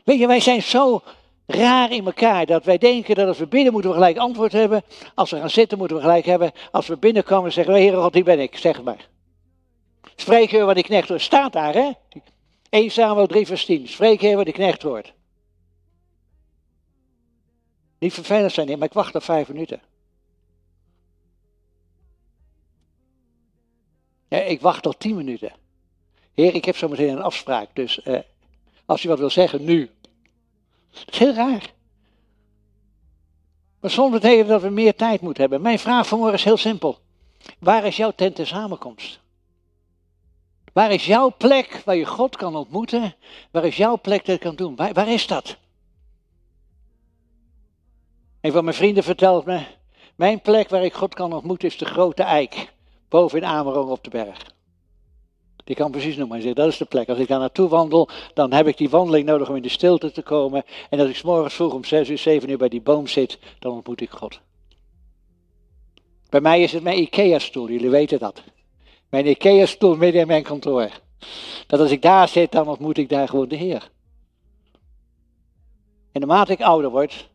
Weet 0.03 0.19
je, 0.19 0.27
wij 0.27 0.39
zijn 0.39 0.61
zo 0.61 1.01
raar 1.45 1.91
in 1.91 2.05
elkaar 2.05 2.45
dat 2.45 2.63
wij 2.63 2.77
denken 2.77 3.15
dat 3.15 3.27
als 3.27 3.37
we 3.37 3.47
bidden 3.47 3.71
moeten 3.73 3.89
we 3.89 3.97
gelijk 3.97 4.17
antwoord 4.17 4.51
hebben. 4.51 4.83
Als 5.15 5.31
we 5.31 5.37
gaan 5.37 5.49
zitten 5.49 5.77
moeten 5.77 5.95
we 5.97 6.01
gelijk 6.01 6.25
hebben. 6.25 6.51
Als 6.71 6.87
we 6.87 6.97
binnenkomen 6.97 7.51
zeggen 7.51 7.73
we, 7.73 7.79
Heere 7.79 8.01
God, 8.01 8.13
hier 8.13 8.23
ben 8.23 8.39
ik, 8.39 8.57
zeg 8.57 8.83
maar. 8.83 9.09
Spreek 10.15 10.51
Heer 10.51 10.65
wat 10.65 10.75
die 10.75 10.83
knecht 10.83 11.09
hoort. 11.09 11.21
Staat 11.21 11.53
daar, 11.53 11.73
hè? 11.73 11.91
1 12.69 12.91
Samuel 12.91 13.27
3 13.27 13.45
vers 13.45 13.65
10. 13.65 13.87
Spreek 13.87 14.21
Heer 14.21 14.35
wat 14.35 14.45
die 14.45 14.53
knecht 14.53 14.81
hoort. 14.81 15.13
Niet 17.99 18.13
vervelend 18.13 18.51
zijn, 18.51 18.67
maar 18.77 18.87
ik 18.87 18.93
wacht 18.93 19.15
al 19.15 19.21
vijf 19.21 19.47
minuten. 19.47 19.81
Ja, 24.27 24.37
ik 24.37 24.61
wacht 24.61 24.85
al 24.85 24.97
tien 24.97 25.15
minuten. 25.15 25.60
Heer, 26.33 26.55
ik 26.55 26.65
heb 26.65 26.77
zo 26.77 26.87
meteen 26.87 27.09
een 27.09 27.21
afspraak, 27.21 27.69
dus 27.73 28.01
eh, 28.01 28.19
als 28.85 29.03
u 29.03 29.09
wat 29.09 29.19
wil 29.19 29.29
zeggen, 29.29 29.63
nu. 29.63 29.89
Dat 30.91 31.13
is 31.13 31.17
heel 31.17 31.33
raar. 31.33 31.73
Maar 33.79 33.91
soms 33.91 34.11
betekent 34.11 34.47
dat 34.47 34.61
we 34.61 34.69
meer 34.69 34.95
tijd 34.95 35.21
moeten 35.21 35.41
hebben. 35.41 35.61
Mijn 35.61 35.79
vraag 35.79 36.07
vanmorgen 36.07 36.37
is 36.37 36.43
heel 36.43 36.57
simpel. 36.57 36.99
Waar 37.59 37.85
is 37.85 37.97
jouw 37.97 38.11
tent 38.11 38.35
de 38.35 38.45
samenkomst? 38.45 39.19
Waar 40.73 40.91
is 40.91 41.05
jouw 41.05 41.33
plek 41.37 41.81
waar 41.85 41.95
je 41.95 42.05
God 42.05 42.35
kan 42.35 42.55
ontmoeten? 42.55 43.15
Waar 43.51 43.65
is 43.65 43.77
jouw 43.77 43.99
plek 44.01 44.25
dat 44.25 44.39
kan 44.39 44.55
doen? 44.55 44.75
Waar, 44.75 44.93
waar 44.93 45.07
is 45.07 45.27
dat? 45.27 45.57
Een 48.41 48.51
van 48.51 48.63
mijn 48.63 48.75
vrienden 48.75 49.03
vertelt 49.03 49.45
me, 49.45 49.65
mijn 50.15 50.41
plek 50.41 50.69
waar 50.69 50.83
ik 50.83 50.93
God 50.93 51.13
kan 51.13 51.33
ontmoeten 51.33 51.67
is 51.67 51.77
de 51.77 51.85
grote 51.85 52.23
eik, 52.23 52.73
boven 53.09 53.37
in 53.37 53.45
Amerong 53.45 53.89
op 53.89 54.03
de 54.03 54.09
berg. 54.09 54.53
Die 55.71 55.79
kan 55.79 55.91
precies 55.91 56.15
noemen. 56.15 56.41
Zegt, 56.41 56.55
dat 56.55 56.67
is 56.67 56.77
de 56.77 56.85
plek. 56.85 57.09
Als 57.09 57.17
ik 57.17 57.27
daar 57.27 57.39
naartoe 57.39 57.69
wandel, 57.69 58.09
dan 58.33 58.53
heb 58.53 58.67
ik 58.67 58.77
die 58.77 58.89
wandeling 58.89 59.25
nodig 59.25 59.49
om 59.49 59.55
in 59.55 59.61
de 59.61 59.69
stilte 59.69 60.11
te 60.11 60.21
komen. 60.21 60.63
En 60.89 60.99
als 60.99 61.09
ik 61.09 61.15
s 61.15 61.21
morgens 61.21 61.53
vroeg 61.53 61.73
om 61.73 61.83
6 61.83 62.09
uur, 62.09 62.17
7 62.17 62.49
uur 62.49 62.57
bij 62.57 62.69
die 62.69 62.81
boom 62.81 63.07
zit, 63.07 63.39
dan 63.59 63.71
ontmoet 63.71 64.01
ik 64.01 64.09
God. 64.09 64.39
Bij 66.29 66.41
mij 66.41 66.61
is 66.61 66.71
het 66.71 66.83
mijn 66.83 66.99
IKEA-stoel, 66.99 67.69
jullie 67.69 67.89
weten 67.89 68.19
dat. 68.19 68.43
Mijn 69.09 69.27
IKEA-stoel 69.27 69.95
midden 69.95 70.21
in 70.21 70.27
mijn 70.27 70.43
kantoor. 70.43 70.89
Dat 71.67 71.79
als 71.79 71.91
ik 71.91 72.01
daar 72.01 72.27
zit, 72.27 72.51
dan 72.51 72.67
ontmoet 72.67 72.97
ik 72.97 73.09
daar 73.09 73.27
gewoon 73.27 73.47
de 73.47 73.55
Heer. 73.55 73.89
En 76.11 76.19
naarmate 76.19 76.51
ik 76.51 76.61
ouder 76.61 76.91
word, 76.91 77.29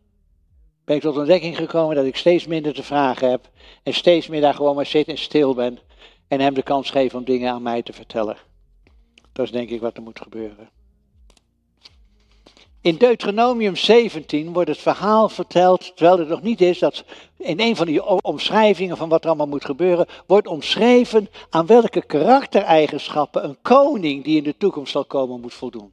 ben 0.84 0.96
ik 0.96 1.02
tot 1.02 1.16
ontdekking 1.16 1.56
gekomen 1.56 1.96
dat 1.96 2.04
ik 2.04 2.16
steeds 2.16 2.46
minder 2.46 2.74
te 2.74 2.82
vragen 2.82 3.30
heb. 3.30 3.50
En 3.82 3.94
steeds 3.94 4.26
meer 4.26 4.40
daar 4.40 4.54
gewoon 4.54 4.74
maar 4.74 4.86
zit 4.86 5.08
en 5.08 5.18
stil 5.18 5.54
ben. 5.54 5.78
En 6.28 6.40
hem 6.40 6.54
de 6.54 6.62
kans 6.62 6.90
geef 6.90 7.14
om 7.14 7.24
dingen 7.24 7.52
aan 7.52 7.62
mij 7.62 7.82
te 7.82 7.92
vertellen. 7.92 8.36
Dat 9.32 9.44
is 9.44 9.52
denk 9.52 9.70
ik 9.70 9.80
wat 9.80 9.96
er 9.96 10.02
moet 10.02 10.20
gebeuren. 10.20 10.68
In 12.86 12.96
Deuteronomium 12.96 13.76
17 13.76 14.52
wordt 14.52 14.68
het 14.68 14.78
verhaal 14.78 15.28
verteld, 15.28 15.96
terwijl 15.96 16.18
het 16.18 16.28
nog 16.28 16.42
niet 16.42 16.60
is, 16.60 16.78
dat 16.78 17.04
in 17.38 17.60
een 17.60 17.76
van 17.76 17.86
die 17.86 18.22
omschrijvingen 18.22 18.96
van 18.96 19.08
wat 19.08 19.22
er 19.22 19.28
allemaal 19.28 19.46
moet 19.46 19.64
gebeuren, 19.64 20.06
wordt 20.26 20.46
omschreven 20.46 21.28
aan 21.50 21.66
welke 21.66 22.06
karaktereigenschappen 22.06 23.44
een 23.44 23.58
koning 23.62 24.24
die 24.24 24.36
in 24.36 24.44
de 24.44 24.56
toekomst 24.56 24.92
zal 24.92 25.04
komen 25.04 25.40
moet 25.40 25.54
voldoen. 25.54 25.92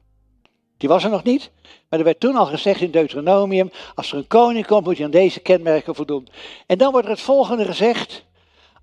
Die 0.76 0.88
was 0.88 1.04
er 1.04 1.10
nog 1.10 1.22
niet, 1.22 1.50
maar 1.88 1.98
er 1.98 2.04
werd 2.04 2.20
toen 2.20 2.36
al 2.36 2.46
gezegd 2.46 2.80
in 2.80 2.90
Deuteronomium, 2.90 3.70
als 3.94 4.12
er 4.12 4.18
een 4.18 4.26
koning 4.26 4.66
komt 4.66 4.84
moet 4.84 4.96
hij 4.96 5.04
aan 5.04 5.10
deze 5.10 5.40
kenmerken 5.40 5.94
voldoen. 5.94 6.28
En 6.66 6.78
dan 6.78 6.92
wordt 6.92 7.06
er 7.06 7.12
het 7.12 7.22
volgende 7.22 7.64
gezegd, 7.64 8.24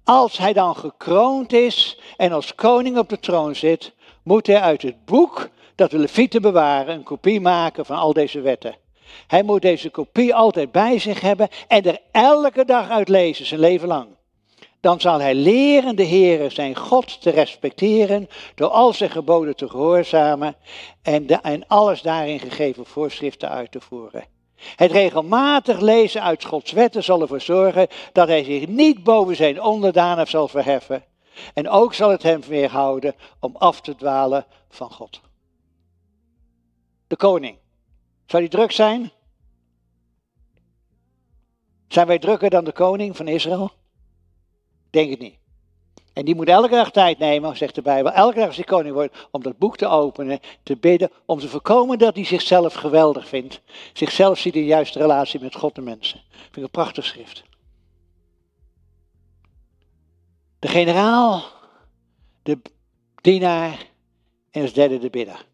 als 0.04 0.38
hij 0.38 0.54
dan 0.54 0.76
gekroond 0.76 1.54
is 1.54 2.00
en 2.18 2.32
als 2.32 2.56
koning 2.56 2.98
op 2.98 3.10
de 3.10 3.20
troon 3.20 3.56
zit, 3.56 3.94
moet 4.24 4.48
hij 4.48 4.62
uit 4.62 4.82
het 4.82 5.06
boek 5.06 5.50
dat 5.76 5.92
de 5.92 5.98
levieten 5.98 6.42
bewaren 6.42 6.96
een 6.96 7.04
kopie 7.04 7.42
maken 7.42 7.86
van 7.86 7.98
al 7.98 8.14
deze 8.14 8.42
wetten. 8.42 8.76
Hij 9.28 9.44
moet 9.44 9.62
deze 9.62 9.90
kopie 9.90 10.36
altijd 10.36 10.72
bij 10.72 11.00
zich 11.00 11.22
hebben 11.22 11.48
en 11.68 11.84
er 11.84 12.00
elke 12.12 12.66
dag 12.66 12.90
uit 12.90 13.10
lezen, 13.10 13.46
zijn 13.46 13.60
leven 13.60 13.88
lang. 13.88 14.08
Dan 14.80 15.02
zal 15.02 15.20
hij 15.20 15.36
leren 15.36 15.96
de 15.96 16.06
Heere 16.06 16.50
zijn 16.50 16.76
God 16.76 17.22
te 17.22 17.30
respecteren 17.30 18.28
door 18.56 18.70
al 18.70 18.94
zijn 18.94 19.10
geboden 19.10 19.56
te 19.56 19.70
gehoorzamen 19.70 20.56
en, 21.02 21.28
de, 21.28 21.36
en 21.36 21.68
alles 21.68 22.02
daarin 22.02 22.40
gegeven 22.40 22.86
voorschriften 22.86 23.50
uit 23.50 23.72
te 23.72 23.82
voeren. 23.82 24.24
Het 24.76 24.92
regelmatig 24.92 25.80
lezen 25.80 26.22
uit 26.22 26.46
Gods 26.46 26.72
wetten 26.72 27.04
zal 27.04 27.22
ervoor 27.22 27.42
zorgen 27.42 27.88
dat 28.12 28.28
hij 28.28 28.44
zich 28.44 28.68
niet 28.68 29.04
boven 29.04 29.36
zijn 29.36 29.62
onderdanen 29.62 30.28
zal 30.28 30.48
verheffen. 30.48 31.04
En 31.54 31.70
ook 31.70 31.94
zal 31.94 32.10
het 32.10 32.24
hem 32.24 32.42
weerhouden 32.42 33.16
om 33.40 33.56
af 33.56 33.82
te 33.82 33.96
dwalen 33.96 34.46
van 34.70 34.92
God. 34.92 35.22
De 37.08 37.16
koning. 37.16 37.58
Zou 38.26 38.42
die 38.42 38.52
druk 38.52 38.72
zijn? 38.72 39.12
Zijn 41.88 42.08
wij 42.08 42.20
drukker 42.20 42.50
dan 42.50 42.64
de 42.64 42.72
koning 42.72 43.18
van 43.18 43.28
Israël? 43.28 43.72
Denk 44.90 45.10
het 45.10 45.20
niet. 45.20 45.41
En 46.14 46.26
die 46.26 46.36
moet 46.36 46.48
elke 46.48 46.70
dag 46.70 46.92
tijd 46.92 47.18
nemen, 47.18 47.58
zegt 47.58 47.76
de 47.76 47.82
Bijbel, 47.82 48.12
elke 48.12 48.36
dag 48.36 48.48
als 48.48 48.56
hij 48.56 48.66
koning 48.66 48.94
wordt, 48.94 49.28
om 49.32 49.44
dat 49.44 49.58
boek 49.58 49.78
te 49.78 49.88
openen, 49.88 50.40
te 50.64 50.78
bidden, 50.78 51.12
om 51.26 51.40
te 51.40 51.48
voorkomen 51.48 51.98
dat 51.98 52.16
hij 52.16 52.26
zichzelf 52.26 52.74
geweldig 52.74 53.28
vindt. 53.28 53.62
Zichzelf 53.94 54.38
ziet 54.38 54.56
in 54.56 54.66
juiste 54.66 55.00
relatie 55.00 55.40
met 55.40 55.56
God 55.56 55.78
en 55.78 55.84
mensen. 55.84 56.22
Vind 56.30 56.56
ik 56.56 56.64
een 56.64 56.70
prachtig 56.70 57.06
schrift. 57.06 57.44
De 60.60 60.68
generaal, 60.68 61.44
de 62.44 62.58
dienaar 63.22 63.86
en 64.52 64.62
als 64.62 64.74
derde 64.74 65.00
de 65.00 65.10
bidder. 65.10 65.46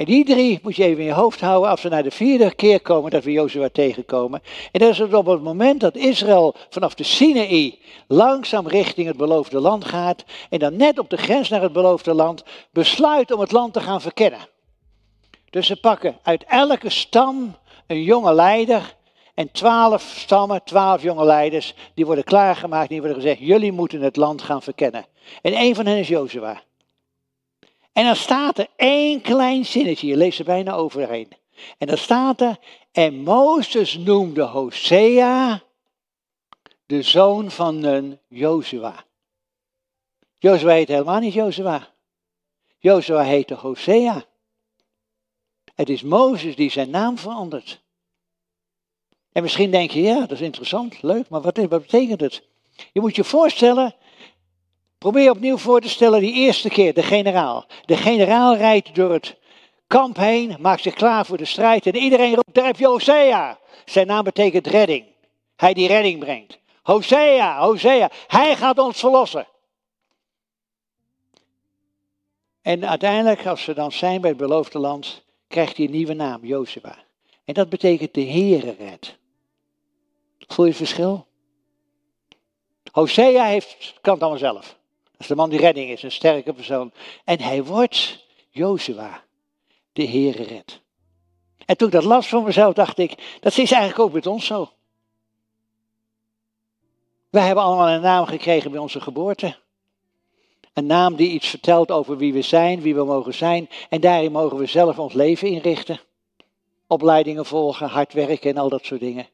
En 0.00 0.06
die 0.06 0.24
drie 0.24 0.58
moet 0.62 0.76
je 0.76 0.84
even 0.84 0.98
in 0.98 1.04
je 1.04 1.12
hoofd 1.12 1.40
houden 1.40 1.70
als 1.70 1.82
we 1.82 1.88
naar 1.88 2.02
de 2.02 2.10
vierde 2.10 2.54
keer 2.54 2.80
komen 2.80 3.10
dat 3.10 3.24
we 3.24 3.32
Jozua 3.32 3.68
tegenkomen. 3.72 4.42
En 4.72 4.80
dat 4.80 4.90
is 4.90 5.00
op 5.00 5.26
het 5.26 5.42
moment 5.42 5.80
dat 5.80 5.96
Israël 5.96 6.54
vanaf 6.70 6.94
de 6.94 7.04
Sinaï 7.04 7.78
langzaam 8.06 8.68
richting 8.68 9.06
het 9.06 9.16
beloofde 9.16 9.60
land 9.60 9.84
gaat. 9.84 10.24
En 10.50 10.58
dan 10.58 10.76
net 10.76 10.98
op 10.98 11.10
de 11.10 11.16
grens 11.16 11.48
naar 11.48 11.62
het 11.62 11.72
beloofde 11.72 12.14
land 12.14 12.44
besluit 12.72 13.32
om 13.32 13.40
het 13.40 13.52
land 13.52 13.72
te 13.72 13.80
gaan 13.80 14.00
verkennen. 14.00 14.48
Dus 15.50 15.66
ze 15.66 15.80
pakken 15.80 16.18
uit 16.22 16.44
elke 16.44 16.90
stam 16.90 17.56
een 17.86 18.02
jonge 18.02 18.34
leider. 18.34 18.96
En 19.34 19.50
twaalf 19.52 20.02
stammen, 20.16 20.64
twaalf 20.64 21.02
jonge 21.02 21.24
leiders, 21.24 21.74
die 21.94 22.06
worden 22.06 22.24
klaargemaakt. 22.24 22.88
Die 22.88 22.98
worden 22.98 23.16
gezegd, 23.16 23.40
jullie 23.40 23.72
moeten 23.72 24.00
het 24.00 24.16
land 24.16 24.42
gaan 24.42 24.62
verkennen. 24.62 25.06
En 25.42 25.58
een 25.58 25.74
van 25.74 25.86
hen 25.86 25.98
is 25.98 26.08
Jozua. 26.08 26.62
En 28.00 28.06
dan 28.06 28.16
staat 28.16 28.58
er 28.58 28.68
één 28.76 29.20
klein 29.20 29.64
zinnetje, 29.64 30.06
je 30.06 30.16
leest 30.16 30.38
er 30.38 30.44
bijna 30.44 30.72
overheen. 30.72 31.28
En 31.78 31.86
dan 31.86 31.98
staat 31.98 32.40
er, 32.40 32.58
en 32.92 33.22
Mozes 33.22 33.96
noemde 33.96 34.42
Hosea 34.42 35.62
de 36.86 37.02
zoon 37.02 37.50
van 37.50 37.82
een 37.82 38.18
Jozua. 38.28 39.04
Jozua 40.38 40.72
heet 40.72 40.88
helemaal 40.88 41.20
niet 41.20 41.32
Jozua. 41.32 41.88
Jozua 42.78 43.22
heette 43.22 43.54
Hosea. 43.54 44.24
Het 45.74 45.88
is 45.88 46.02
Mozes 46.02 46.56
die 46.56 46.70
zijn 46.70 46.90
naam 46.90 47.18
verandert. 47.18 47.80
En 49.32 49.42
misschien 49.42 49.70
denk 49.70 49.90
je, 49.90 50.00
ja, 50.00 50.20
dat 50.20 50.30
is 50.30 50.40
interessant, 50.40 51.02
leuk, 51.02 51.28
maar 51.28 51.40
wat, 51.40 51.56
wat 51.56 51.82
betekent 51.82 52.20
het? 52.20 52.42
Je 52.92 53.00
moet 53.00 53.16
je 53.16 53.24
voorstellen, 53.24 53.94
Probeer 55.00 55.30
opnieuw 55.30 55.56
voor 55.56 55.80
te 55.80 55.88
stellen 55.88 56.20
die 56.20 56.32
eerste 56.32 56.68
keer, 56.68 56.94
de 56.94 57.02
generaal. 57.02 57.66
De 57.84 57.96
generaal 57.96 58.56
rijdt 58.56 58.94
door 58.94 59.12
het 59.12 59.36
kamp 59.86 60.16
heen, 60.16 60.56
maakt 60.58 60.82
zich 60.82 60.94
klaar 60.94 61.26
voor 61.26 61.36
de 61.36 61.44
strijd 61.44 61.86
en 61.86 61.96
iedereen 61.96 62.34
roept, 62.34 62.54
daar 62.54 62.74
je 62.78 62.86
Hosea. 62.86 63.58
Zijn 63.84 64.06
naam 64.06 64.24
betekent 64.24 64.66
redding. 64.66 65.04
Hij 65.56 65.74
die 65.74 65.86
redding 65.88 66.18
brengt. 66.18 66.58
Hosea, 66.82 67.60
Hosea, 67.60 68.10
hij 68.26 68.56
gaat 68.56 68.78
ons 68.78 68.98
verlossen. 68.98 69.46
En 72.62 72.88
uiteindelijk, 72.88 73.46
als 73.46 73.62
ze 73.62 73.74
dan 73.74 73.92
zijn 73.92 74.20
bij 74.20 74.30
het 74.30 74.38
beloofde 74.38 74.78
land, 74.78 75.22
krijgt 75.48 75.76
hij 75.76 75.86
een 75.86 75.92
nieuwe 75.92 76.14
naam, 76.14 76.44
Jozua. 76.44 76.98
En 77.44 77.54
dat 77.54 77.68
betekent 77.68 78.14
de 78.14 78.24
Heere 78.24 78.74
red. 78.78 79.16
Voel 80.38 80.64
je 80.64 80.70
het 80.70 80.80
verschil? 80.80 81.26
Hosea 82.92 83.44
heeft, 83.44 83.94
kan 84.00 84.14
het 84.14 84.22
allemaal 84.22 84.38
zelf. 84.38 84.78
Dat 85.20 85.28
is 85.28 85.36
de 85.36 85.40
man 85.42 85.50
die 85.50 85.60
redding 85.60 85.90
is, 85.90 86.02
een 86.02 86.12
sterke 86.12 86.52
persoon. 86.52 86.92
En 87.24 87.40
hij 87.40 87.64
wordt 87.64 88.26
Jozua, 88.50 89.24
de 89.92 90.06
Heere 90.06 90.42
red. 90.42 90.80
En 91.66 91.76
toen 91.76 91.86
ik 91.86 91.92
dat 91.92 92.04
las 92.04 92.28
van 92.28 92.44
mezelf, 92.44 92.74
dacht 92.74 92.98
ik, 92.98 93.38
dat 93.40 93.52
is 93.52 93.72
eigenlijk 93.72 93.98
ook 93.98 94.12
met 94.12 94.26
ons 94.26 94.46
zo. 94.46 94.70
Wij 97.30 97.46
hebben 97.46 97.64
allemaal 97.64 97.88
een 97.88 98.00
naam 98.00 98.26
gekregen 98.26 98.70
bij 98.70 98.80
onze 98.80 99.00
geboorte. 99.00 99.56
Een 100.72 100.86
naam 100.86 101.16
die 101.16 101.30
iets 101.30 101.48
vertelt 101.48 101.90
over 101.90 102.16
wie 102.16 102.32
we 102.32 102.42
zijn, 102.42 102.80
wie 102.80 102.94
we 102.94 103.04
mogen 103.04 103.34
zijn. 103.34 103.68
En 103.88 104.00
daarin 104.00 104.32
mogen 104.32 104.56
we 104.56 104.66
zelf 104.66 104.98
ons 104.98 105.12
leven 105.12 105.48
inrichten. 105.48 106.00
Opleidingen 106.86 107.46
volgen, 107.46 107.88
hard 107.88 108.12
werken 108.12 108.50
en 108.50 108.56
al 108.56 108.68
dat 108.68 108.84
soort 108.84 109.00
dingen. 109.00 109.28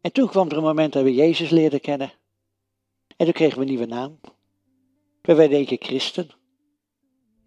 En 0.00 0.12
toen 0.12 0.28
kwam 0.28 0.48
er 0.48 0.56
een 0.56 0.62
moment 0.62 0.92
dat 0.92 1.02
we 1.02 1.14
Jezus 1.14 1.50
leerden 1.50 1.80
kennen. 1.80 2.12
En 3.16 3.24
toen 3.24 3.34
kregen 3.34 3.54
we 3.54 3.62
een 3.62 3.68
nieuwe 3.68 3.86
naam. 3.86 4.18
We 5.22 5.34
werden 5.34 5.58
een 5.58 5.66
keer 5.66 5.78
christen. 5.80 6.30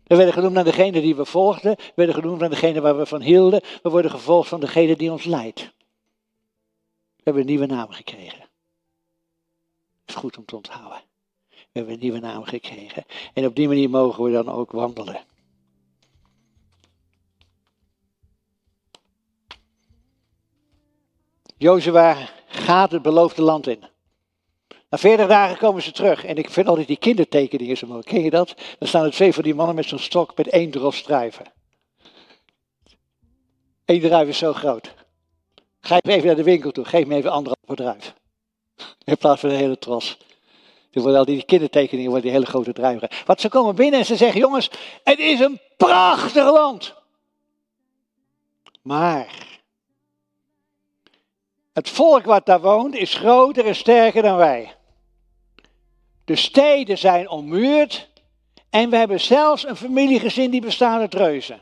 We 0.03 0.15
werden 0.15 0.33
genoemd 0.33 0.53
naar 0.53 0.63
degene 0.63 1.01
die 1.01 1.15
we 1.15 1.25
volgden. 1.25 1.75
We 1.75 1.91
werden 1.95 2.15
genoemd 2.15 2.39
naar 2.39 2.49
degene 2.49 2.81
waar 2.81 2.97
we 2.97 3.05
van 3.05 3.21
hielden. 3.21 3.61
We 3.83 3.89
worden 3.89 4.11
gevolgd 4.11 4.49
van 4.49 4.59
degene 4.59 4.95
die 4.95 5.11
ons 5.11 5.23
leidt. 5.23 5.59
We 7.15 7.21
hebben 7.23 7.41
een 7.41 7.49
nieuwe 7.49 7.65
naam 7.65 7.89
gekregen. 7.89 8.39
Dat 10.05 10.15
is 10.15 10.15
goed 10.15 10.37
om 10.37 10.45
te 10.45 10.55
onthouden. 10.55 11.01
We 11.49 11.65
hebben 11.71 11.93
een 11.93 11.99
nieuwe 11.99 12.19
naam 12.19 12.43
gekregen. 12.43 13.03
En 13.33 13.45
op 13.45 13.55
die 13.55 13.67
manier 13.67 13.89
mogen 13.89 14.23
we 14.23 14.31
dan 14.31 14.49
ook 14.49 14.71
wandelen. 14.71 15.25
Jozua 21.57 22.29
gaat 22.47 22.91
het 22.91 23.01
beloofde 23.01 23.41
land 23.41 23.67
in. 23.67 23.83
Na 24.95 25.01
veertig 25.01 25.27
dagen 25.27 25.57
komen 25.57 25.81
ze 25.81 25.91
terug. 25.91 26.25
En 26.25 26.35
ik 26.35 26.49
vind 26.49 26.67
altijd 26.67 26.87
die 26.87 26.97
kindertekeningen 26.97 27.77
zo 27.77 27.87
mooi. 27.87 28.03
Ken 28.03 28.23
je 28.23 28.29
dat? 28.29 28.55
Dan 28.79 28.87
staan 28.87 29.03
er 29.03 29.11
twee 29.11 29.33
van 29.33 29.43
die 29.43 29.55
mannen 29.55 29.75
met 29.75 29.85
zo'n 29.85 29.99
stok 29.99 30.37
met 30.37 30.47
één 30.47 30.71
dros 30.71 31.01
druiven. 31.01 31.45
Eén 33.85 34.01
druif 34.01 34.27
is 34.27 34.37
zo 34.37 34.53
groot. 34.53 34.93
Ga 35.79 35.99
even 36.01 36.25
naar 36.25 36.35
de 36.35 36.43
winkel 36.43 36.71
toe. 36.71 36.85
Geef 36.85 37.05
me 37.05 37.15
even 37.15 37.31
anderhalve 37.31 37.75
druif. 37.75 38.13
In 39.03 39.17
plaats 39.17 39.39
van 39.39 39.49
een 39.49 39.55
hele 39.55 39.77
tros. 39.77 40.17
Dus 40.91 41.01
worden 41.01 41.19
al 41.19 41.25
die 41.25 41.43
kindertekeningen 41.43 42.11
worden 42.11 42.29
die 42.29 42.39
hele 42.39 42.49
grote 42.49 42.73
druiven. 42.73 43.09
Want 43.25 43.41
ze 43.41 43.49
komen 43.49 43.75
binnen 43.75 43.99
en 43.99 44.05
ze 44.05 44.15
zeggen: 44.15 44.39
Jongens, 44.39 44.69
het 45.03 45.19
is 45.19 45.39
een 45.39 45.59
prachtig 45.77 46.51
land. 46.51 46.93
Maar 48.81 49.59
het 51.73 51.89
volk 51.89 52.25
wat 52.25 52.45
daar 52.45 52.61
woont 52.61 52.95
is 52.95 53.13
groter 53.13 53.65
en 53.65 53.75
sterker 53.75 54.21
dan 54.21 54.37
wij. 54.37 54.75
De 56.25 56.35
steden 56.35 56.97
zijn 56.97 57.29
ommuurd 57.29 58.09
en 58.69 58.89
we 58.89 58.97
hebben 58.97 59.19
zelfs 59.19 59.67
een 59.67 59.75
familiegezin 59.75 60.51
die 60.51 60.61
bestaat 60.61 60.99
uit 60.99 61.13
reuzen. 61.13 61.61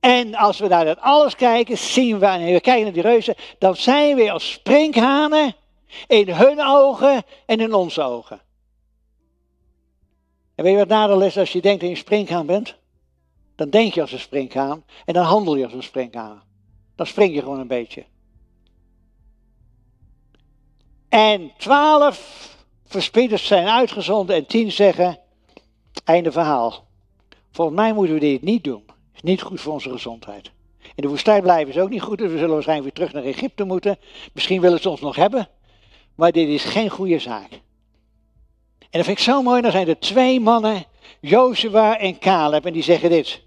En 0.00 0.34
als 0.34 0.58
we 0.58 0.68
naar 0.68 0.84
dat 0.84 1.00
alles 1.00 1.34
kijken, 1.34 1.78
zien 1.78 2.18
we, 2.18 2.26
en 2.26 2.52
we 2.52 2.60
kijken 2.60 2.84
naar 2.84 2.92
die 2.92 3.02
reuzen, 3.02 3.34
dan 3.58 3.76
zijn 3.76 4.16
we 4.16 4.30
als 4.30 4.50
sprinkhanen 4.50 5.54
in 6.06 6.28
hun 6.28 6.60
ogen 6.60 7.22
en 7.46 7.60
in 7.60 7.74
onze 7.74 8.02
ogen. 8.02 8.40
En 10.54 10.64
weet 10.64 10.72
je 10.72 10.78
wat 10.78 10.88
nadeel 10.88 11.22
is 11.22 11.38
als 11.38 11.52
je 11.52 11.60
denkt 11.60 11.80
dat 11.80 11.88
je 11.88 11.94
een 11.94 12.02
sprinkhaan 12.02 12.46
bent? 12.46 12.76
Dan 13.56 13.70
denk 13.70 13.94
je 13.94 14.00
als 14.00 14.12
een 14.12 14.18
sprinkhaan 14.18 14.84
en 15.04 15.14
dan 15.14 15.24
handel 15.24 15.56
je 15.56 15.64
als 15.64 15.72
een 15.72 15.82
sprinkhaan. 15.82 16.42
Dan 16.96 17.06
spring 17.06 17.34
je 17.34 17.40
gewoon 17.40 17.60
een 17.60 17.66
beetje. 17.66 18.04
En 21.08 21.52
twaalf 21.56 22.52
verspieders 22.94 23.46
zijn 23.46 23.68
uitgezonden 23.68 24.36
en 24.36 24.46
tien 24.46 24.72
zeggen, 24.72 25.18
einde 26.04 26.32
verhaal. 26.32 26.84
Volgens 27.52 27.76
mij 27.76 27.92
moeten 27.92 28.14
we 28.14 28.20
dit 28.20 28.42
niet 28.42 28.64
doen. 28.64 28.82
is 29.14 29.22
niet 29.22 29.42
goed 29.42 29.60
voor 29.60 29.72
onze 29.72 29.90
gezondheid. 29.90 30.50
In 30.80 31.02
de 31.02 31.08
woestijn 31.08 31.42
blijven 31.42 31.74
is 31.74 31.80
ook 31.80 31.90
niet 31.90 32.02
goed, 32.02 32.18
dus 32.18 32.30
we 32.30 32.38
zullen 32.38 32.54
waarschijnlijk 32.54 32.96
weer 32.96 33.06
terug 33.06 33.22
naar 33.22 33.32
Egypte 33.32 33.64
moeten. 33.64 33.98
Misschien 34.32 34.60
willen 34.60 34.80
ze 34.80 34.90
ons 34.90 35.00
nog 35.00 35.16
hebben, 35.16 35.48
maar 36.14 36.32
dit 36.32 36.48
is 36.48 36.64
geen 36.64 36.90
goede 36.90 37.18
zaak. 37.18 37.50
En 38.78 39.00
dat 39.00 39.04
vind 39.04 39.18
ik 39.18 39.24
zo 39.24 39.42
mooi, 39.42 39.62
dan 39.62 39.70
zijn 39.70 39.88
er 39.88 39.98
twee 39.98 40.40
mannen, 40.40 40.84
Jozua 41.20 41.98
en 41.98 42.18
Caleb, 42.18 42.66
en 42.66 42.72
die 42.72 42.82
zeggen 42.82 43.10
dit. 43.10 43.42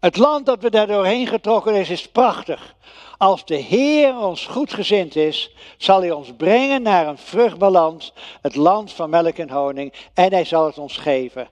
Het 0.00 0.16
land 0.16 0.46
dat 0.46 0.62
we 0.62 0.70
daar 0.70 0.86
doorheen 0.86 1.26
getrokken 1.26 1.74
is, 1.74 1.90
is 1.90 2.08
prachtig. 2.08 2.74
Als 3.22 3.44
de 3.44 3.56
Heer 3.56 4.18
ons 4.18 4.46
goedgezind 4.46 5.16
is, 5.16 5.54
zal 5.76 6.00
hij 6.00 6.10
ons 6.10 6.32
brengen 6.36 6.82
naar 6.82 7.06
een 7.06 7.18
vruchtbaar 7.18 7.70
land, 7.70 8.12
het 8.40 8.54
land 8.54 8.92
van 8.92 9.10
melk 9.10 9.36
en 9.38 9.50
honing, 9.50 9.92
en 10.14 10.32
hij 10.32 10.44
zal 10.44 10.66
het 10.66 10.78
ons 10.78 10.96
geven. 10.96 11.48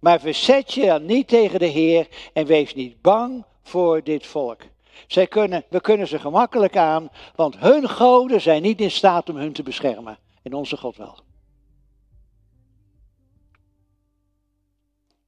Maar 0.00 0.20
verzet 0.20 0.72
je 0.72 0.86
dan 0.86 1.06
niet 1.06 1.28
tegen 1.28 1.58
de 1.58 1.66
Heer 1.66 2.08
en 2.32 2.46
wees 2.46 2.74
niet 2.74 3.00
bang 3.00 3.44
voor 3.62 4.02
dit 4.02 4.26
volk. 4.26 4.60
Zij 5.06 5.26
kunnen, 5.26 5.64
we 5.68 5.80
kunnen 5.80 6.08
ze 6.08 6.18
gemakkelijk 6.18 6.76
aan, 6.76 7.10
want 7.34 7.58
hun 7.58 7.88
goden 7.88 8.40
zijn 8.40 8.62
niet 8.62 8.80
in 8.80 8.90
staat 8.90 9.28
om 9.28 9.36
hun 9.36 9.52
te 9.52 9.62
beschermen. 9.62 10.18
En 10.42 10.54
onze 10.54 10.76
God 10.76 10.96
wel. 10.96 11.18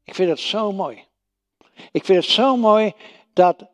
Ik 0.04 0.14
vind 0.14 0.30
het 0.30 0.40
zo 0.40 0.72
mooi. 0.72 1.04
Ik 1.92 2.04
vind 2.04 2.24
het 2.24 2.32
zo 2.32 2.56
mooi 2.56 2.92
dat 3.32 3.70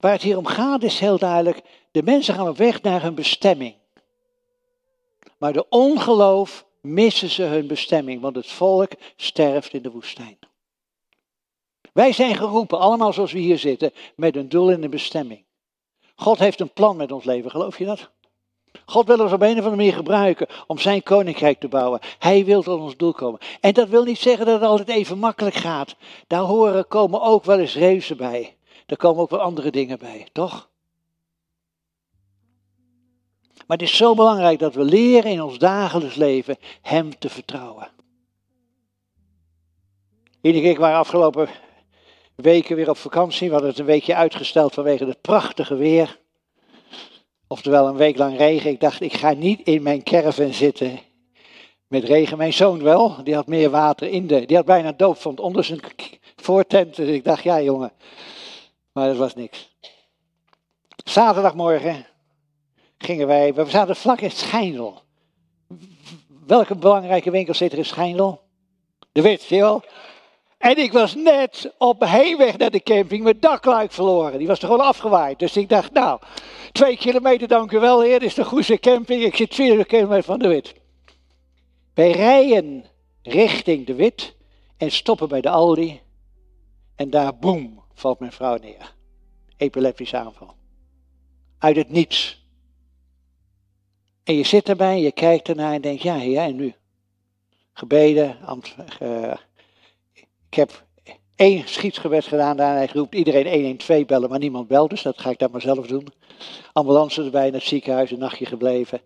waar 0.00 0.12
het 0.12 0.22
hier 0.22 0.36
om 0.36 0.46
gaat 0.46 0.82
is 0.82 1.00
heel 1.00 1.18
duidelijk, 1.18 1.60
de 1.90 2.02
mensen 2.02 2.34
gaan 2.34 2.48
op 2.48 2.56
weg 2.56 2.82
naar 2.82 3.02
hun 3.02 3.14
bestemming. 3.14 3.74
Maar 5.38 5.52
de 5.52 5.68
ongeloof 5.68 6.66
missen 6.80 7.30
ze 7.30 7.42
hun 7.42 7.66
bestemming, 7.66 8.20
want 8.20 8.36
het 8.36 8.50
volk 8.50 8.90
sterft 9.16 9.72
in 9.72 9.82
de 9.82 9.90
woestijn. 9.90 10.38
Wij 11.92 12.12
zijn 12.12 12.36
geroepen, 12.36 12.78
allemaal 12.78 13.12
zoals 13.12 13.32
we 13.32 13.38
hier 13.38 13.58
zitten, 13.58 13.92
met 14.16 14.36
een 14.36 14.48
doel 14.48 14.70
en 14.70 14.82
een 14.82 14.90
bestemming. 14.90 15.44
God 16.14 16.38
heeft 16.38 16.60
een 16.60 16.72
plan 16.72 16.96
met 16.96 17.12
ons 17.12 17.24
leven, 17.24 17.50
geloof 17.50 17.78
je 17.78 17.84
dat? 17.84 18.10
God 18.84 19.06
wil 19.06 19.18
ons 19.18 19.32
op 19.32 19.40
een 19.40 19.50
of 19.50 19.56
andere 19.56 19.76
manier 19.76 19.92
gebruiken 19.92 20.46
om 20.66 20.78
zijn 20.78 21.02
koninkrijk 21.02 21.60
te 21.60 21.68
bouwen. 21.68 22.00
Hij 22.18 22.44
wil 22.44 22.62
tot 22.62 22.80
ons 22.80 22.96
doel 22.96 23.12
komen. 23.12 23.40
En 23.60 23.74
dat 23.74 23.88
wil 23.88 24.04
niet 24.04 24.18
zeggen 24.18 24.46
dat 24.46 24.60
het 24.60 24.68
altijd 24.68 24.88
even 24.88 25.18
makkelijk 25.18 25.54
gaat. 25.54 25.96
Daar 26.26 26.40
horen 26.40 26.88
komen 26.88 27.22
ook 27.22 27.44
wel 27.44 27.58
eens 27.58 27.74
reuzen 27.74 28.16
bij. 28.16 28.56
Er 28.90 28.96
komen 28.96 29.22
ook 29.22 29.30
wel 29.30 29.40
andere 29.40 29.70
dingen 29.70 29.98
bij, 29.98 30.28
toch? 30.32 30.68
Maar 33.66 33.76
het 33.78 33.82
is 33.82 33.96
zo 33.96 34.14
belangrijk 34.14 34.58
dat 34.58 34.74
we 34.74 34.84
leren 34.84 35.30
in 35.30 35.42
ons 35.42 35.58
dagelijks 35.58 36.14
leven 36.14 36.56
Hem 36.82 37.18
te 37.18 37.28
vertrouwen. 37.28 37.88
Iedere 40.40 40.64
keer 40.64 40.80
waren 40.80 40.98
afgelopen 40.98 41.48
weken 42.34 42.76
weer 42.76 42.88
op 42.90 42.96
vakantie. 42.96 43.46
We 43.46 43.52
hadden 43.52 43.70
het 43.70 43.78
een 43.78 43.84
weekje 43.84 44.14
uitgesteld 44.14 44.74
vanwege 44.74 45.04
het 45.04 45.20
prachtige 45.20 45.74
weer. 45.74 46.18
Oftewel 47.46 47.88
een 47.88 47.96
week 47.96 48.16
lang 48.16 48.36
regen. 48.36 48.70
Ik 48.70 48.80
dacht, 48.80 49.00
ik 49.00 49.12
ga 49.12 49.32
niet 49.32 49.60
in 49.60 49.82
mijn 49.82 50.02
caravan 50.02 50.52
zitten 50.52 50.98
met 51.86 52.04
regen. 52.04 52.38
Mijn 52.38 52.52
zoon 52.52 52.82
wel, 52.82 53.24
die 53.24 53.34
had 53.34 53.46
meer 53.46 53.70
water 53.70 54.08
in 54.08 54.26
de... 54.26 54.46
Die 54.46 54.56
had 54.56 54.66
bijna 54.66 54.92
doopvond 54.92 55.40
onder 55.40 55.64
zijn 55.64 55.80
voortent. 56.36 56.96
Dus 56.96 57.08
ik 57.08 57.24
dacht, 57.24 57.42
ja 57.42 57.62
jongen. 57.62 57.92
Maar 59.00 59.08
dat 59.08 59.18
was 59.18 59.34
niks. 59.34 59.76
Zaterdagmorgen 61.04 62.06
gingen 62.98 63.26
wij... 63.26 63.54
We 63.54 63.70
zaten 63.70 63.96
vlak 63.96 64.20
in 64.20 64.30
Schijndel. 64.30 65.02
Welke 66.46 66.76
belangrijke 66.76 67.30
winkel 67.30 67.54
zit 67.54 67.72
er 67.72 67.78
in 67.78 67.84
Schijndel? 67.84 68.40
De 69.12 69.22
Wit, 69.22 69.42
zie? 69.42 69.64
En 70.58 70.78
ik 70.78 70.92
was 70.92 71.14
net 71.14 71.74
op 71.78 72.04
heenweg 72.04 72.56
naar 72.56 72.70
de 72.70 72.82
camping 72.82 73.22
mijn 73.22 73.40
dakluik 73.40 73.92
verloren. 73.92 74.38
Die 74.38 74.46
was 74.46 74.58
er 74.58 74.68
gewoon 74.68 74.86
afgewaaid. 74.86 75.38
Dus 75.38 75.56
ik 75.56 75.68
dacht, 75.68 75.92
nou, 75.92 76.20
twee 76.72 76.96
kilometer 76.96 77.48
dank 77.48 77.72
u 77.72 77.78
wel 77.78 78.00
heer, 78.00 78.18
dit 78.18 78.28
is 78.28 78.34
de 78.34 78.44
goede 78.44 78.78
camping. 78.78 79.22
Ik 79.22 79.36
zit 79.36 79.54
400 79.54 79.88
kilometer 79.88 80.24
van 80.24 80.38
de 80.38 80.48
Wit. 80.48 80.74
Wij 81.94 82.10
rijden 82.10 82.84
richting 83.22 83.86
de 83.86 83.94
Wit 83.94 84.34
en 84.76 84.90
stoppen 84.90 85.28
bij 85.28 85.40
de 85.40 85.50
Aldi. 85.50 86.00
En 86.96 87.10
daar, 87.10 87.36
boem, 87.36 87.80
valt 88.00 88.18
mijn 88.18 88.32
vrouw 88.32 88.56
neer. 88.56 88.94
Epileptische 89.56 90.16
aanval. 90.16 90.54
Uit 91.58 91.76
het 91.76 91.90
niets. 91.90 92.44
En 94.24 94.34
je 94.34 94.44
zit 94.44 94.68
erbij, 94.68 95.00
je 95.00 95.12
kijkt 95.12 95.48
ernaar 95.48 95.72
en 95.72 95.80
denkt, 95.80 96.02
ja, 96.02 96.14
ja, 96.14 96.44
en 96.44 96.56
nu? 96.56 96.74
Gebeden, 97.72 98.38
uh, 99.02 99.34
ik 100.48 100.54
heb 100.54 100.84
één 101.36 101.68
schietsgebed 101.68 102.24
gedaan, 102.24 102.56
daarna 102.56 102.92
roept 102.92 103.14
iedereen 103.14 103.52
112 103.52 104.06
bellen, 104.06 104.28
maar 104.28 104.38
niemand 104.38 104.68
belt, 104.68 104.90
dus 104.90 105.02
dat 105.02 105.20
ga 105.20 105.30
ik 105.30 105.38
dan 105.38 105.50
maar 105.50 105.60
zelf 105.60 105.86
doen. 105.86 106.06
Ambulance 106.72 107.22
erbij 107.24 107.46
in 107.46 107.54
het 107.54 107.62
ziekenhuis, 107.62 108.10
een 108.10 108.18
nachtje 108.18 108.46
gebleven. 108.46 109.00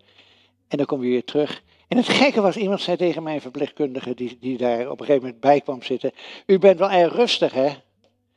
En 0.67 0.77
dan 0.77 0.85
kom 0.85 1.03
je 1.03 1.09
weer 1.09 1.23
terug. 1.23 1.63
En 1.87 1.97
het 1.97 2.09
gekke 2.09 2.41
was, 2.41 2.57
iemand 2.57 2.81
zei 2.81 2.97
tegen 2.97 3.23
mijn 3.23 3.41
verpleegkundige, 3.41 4.13
die, 4.13 4.37
die 4.39 4.57
daar 4.57 4.89
op 4.89 4.99
een 4.99 5.05
gegeven 5.05 5.23
moment 5.23 5.41
bij 5.41 5.61
kwam 5.61 5.81
zitten, 5.81 6.11
u 6.45 6.59
bent 6.59 6.79
wel 6.79 6.91
erg 6.91 7.13
rustig, 7.13 7.53
hè? 7.53 7.69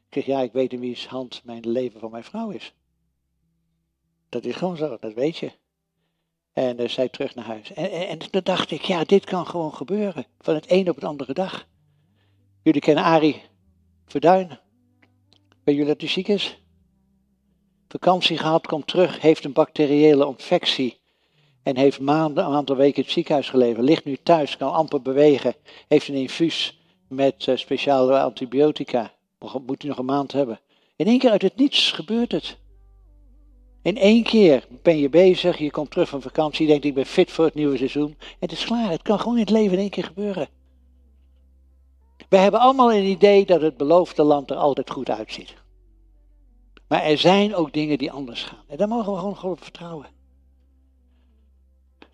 Ik 0.09 0.15
zeg, 0.15 0.27
ja, 0.27 0.41
ik 0.41 0.53
weet 0.53 0.73
in 0.73 0.81
wie's 0.81 1.07
hand 1.07 1.43
mijn 1.45 1.69
leven 1.69 2.01
van 2.01 2.11
mijn 2.11 2.25
vrouw 2.25 2.51
is. 2.51 2.75
Dat 4.29 4.45
is 4.45 4.55
gewoon 4.55 4.77
zo, 4.77 4.97
dat 5.01 5.15
weet 5.15 5.37
je. 5.37 5.53
En 6.53 6.81
uh, 6.81 6.89
zij 6.89 7.09
terug 7.09 7.35
naar 7.35 7.45
huis. 7.45 7.73
En, 7.73 7.91
en, 7.91 8.09
en 8.09 8.19
toen 8.19 8.41
dacht 8.45 8.71
ik, 8.71 8.83
ja, 8.83 9.05
dit 9.05 9.25
kan 9.25 9.47
gewoon 9.47 9.75
gebeuren. 9.75 10.27
Van 10.39 10.55
het 10.55 10.71
een 10.71 10.89
op 10.89 10.95
het 10.95 11.05
andere 11.05 11.33
dag. 11.33 11.69
Jullie 12.63 12.81
kennen 12.81 13.05
Arie 13.05 13.43
Verduin. 14.07 14.49
Weet 15.65 15.75
jullie 15.75 15.87
dat 15.87 16.01
hij 16.01 16.11
ziek 16.11 16.29
is? 16.29 16.63
Vakantie 17.89 18.39
gehad, 18.39 18.67
komt 18.67 18.87
terug, 18.87 19.21
heeft 19.21 19.45
een 19.45 19.53
bacteriële 19.53 20.27
infectie. 20.27 21.01
En 21.63 21.77
heeft 21.77 22.01
maanden, 22.01 22.45
een 22.45 22.55
aantal 22.55 22.77
weken 22.77 22.97
in 22.97 23.03
het 23.03 23.13
ziekenhuis 23.13 23.49
gelegen. 23.49 23.83
Ligt 23.85 24.05
nu 24.05 24.17
thuis, 24.17 24.57
kan 24.57 24.73
amper 24.73 25.03
bewegen. 25.03 25.55
Heeft 25.89 26.09
een 26.09 26.15
infuus 26.15 26.81
met 27.09 27.47
uh, 27.47 27.57
speciale 27.57 28.21
antibiotica. 28.21 29.13
Moet 29.39 29.83
hij 29.83 29.89
nog 29.89 29.99
een 29.99 30.05
maand 30.05 30.33
hebben. 30.33 30.61
In 30.97 31.07
één 31.07 31.19
keer 31.19 31.31
uit 31.31 31.43
het 31.43 31.57
niets 31.57 31.93
gebeurt 31.93 32.33
het. 32.33 32.59
In 33.83 33.97
één 33.97 34.23
keer 34.23 34.67
ben 34.83 34.99
je 34.99 35.09
bezig, 35.09 35.59
je 35.59 35.71
komt 35.71 35.91
terug 35.91 36.09
van 36.09 36.23
vakantie, 36.23 36.63
je 36.63 36.71
denkt 36.71 36.85
ik 36.85 36.95
ben 36.95 37.07
fit 37.07 37.31
voor 37.31 37.45
het 37.45 37.55
nieuwe 37.55 37.77
seizoen. 37.77 38.17
Het 38.39 38.53
is 38.53 38.65
klaar, 38.65 38.91
het 38.91 39.03
kan 39.03 39.19
gewoon 39.19 39.35
in 39.35 39.41
het 39.41 39.51
leven 39.51 39.73
in 39.73 39.79
één 39.79 39.91
keer 39.91 40.05
gebeuren. 40.05 40.49
We 42.29 42.37
hebben 42.37 42.61
allemaal 42.61 42.93
een 42.93 43.05
idee 43.05 43.47
dat 43.47 43.61
het 43.61 43.77
beloofde 43.77 44.23
land 44.23 44.51
er 44.51 44.57
altijd 44.57 44.91
goed 44.91 45.11
uitziet. 45.11 45.55
Maar 46.89 47.03
er 47.03 47.19
zijn 47.19 47.55
ook 47.55 47.73
dingen 47.73 47.99
die 47.99 48.13
anders 48.13 48.45
gaan. 48.45 48.65
En 48.67 48.77
daar 48.77 48.89
mogen 48.89 49.13
we 49.13 49.19
gewoon 49.19 49.53
op 49.53 49.63
vertrouwen. 49.63 50.07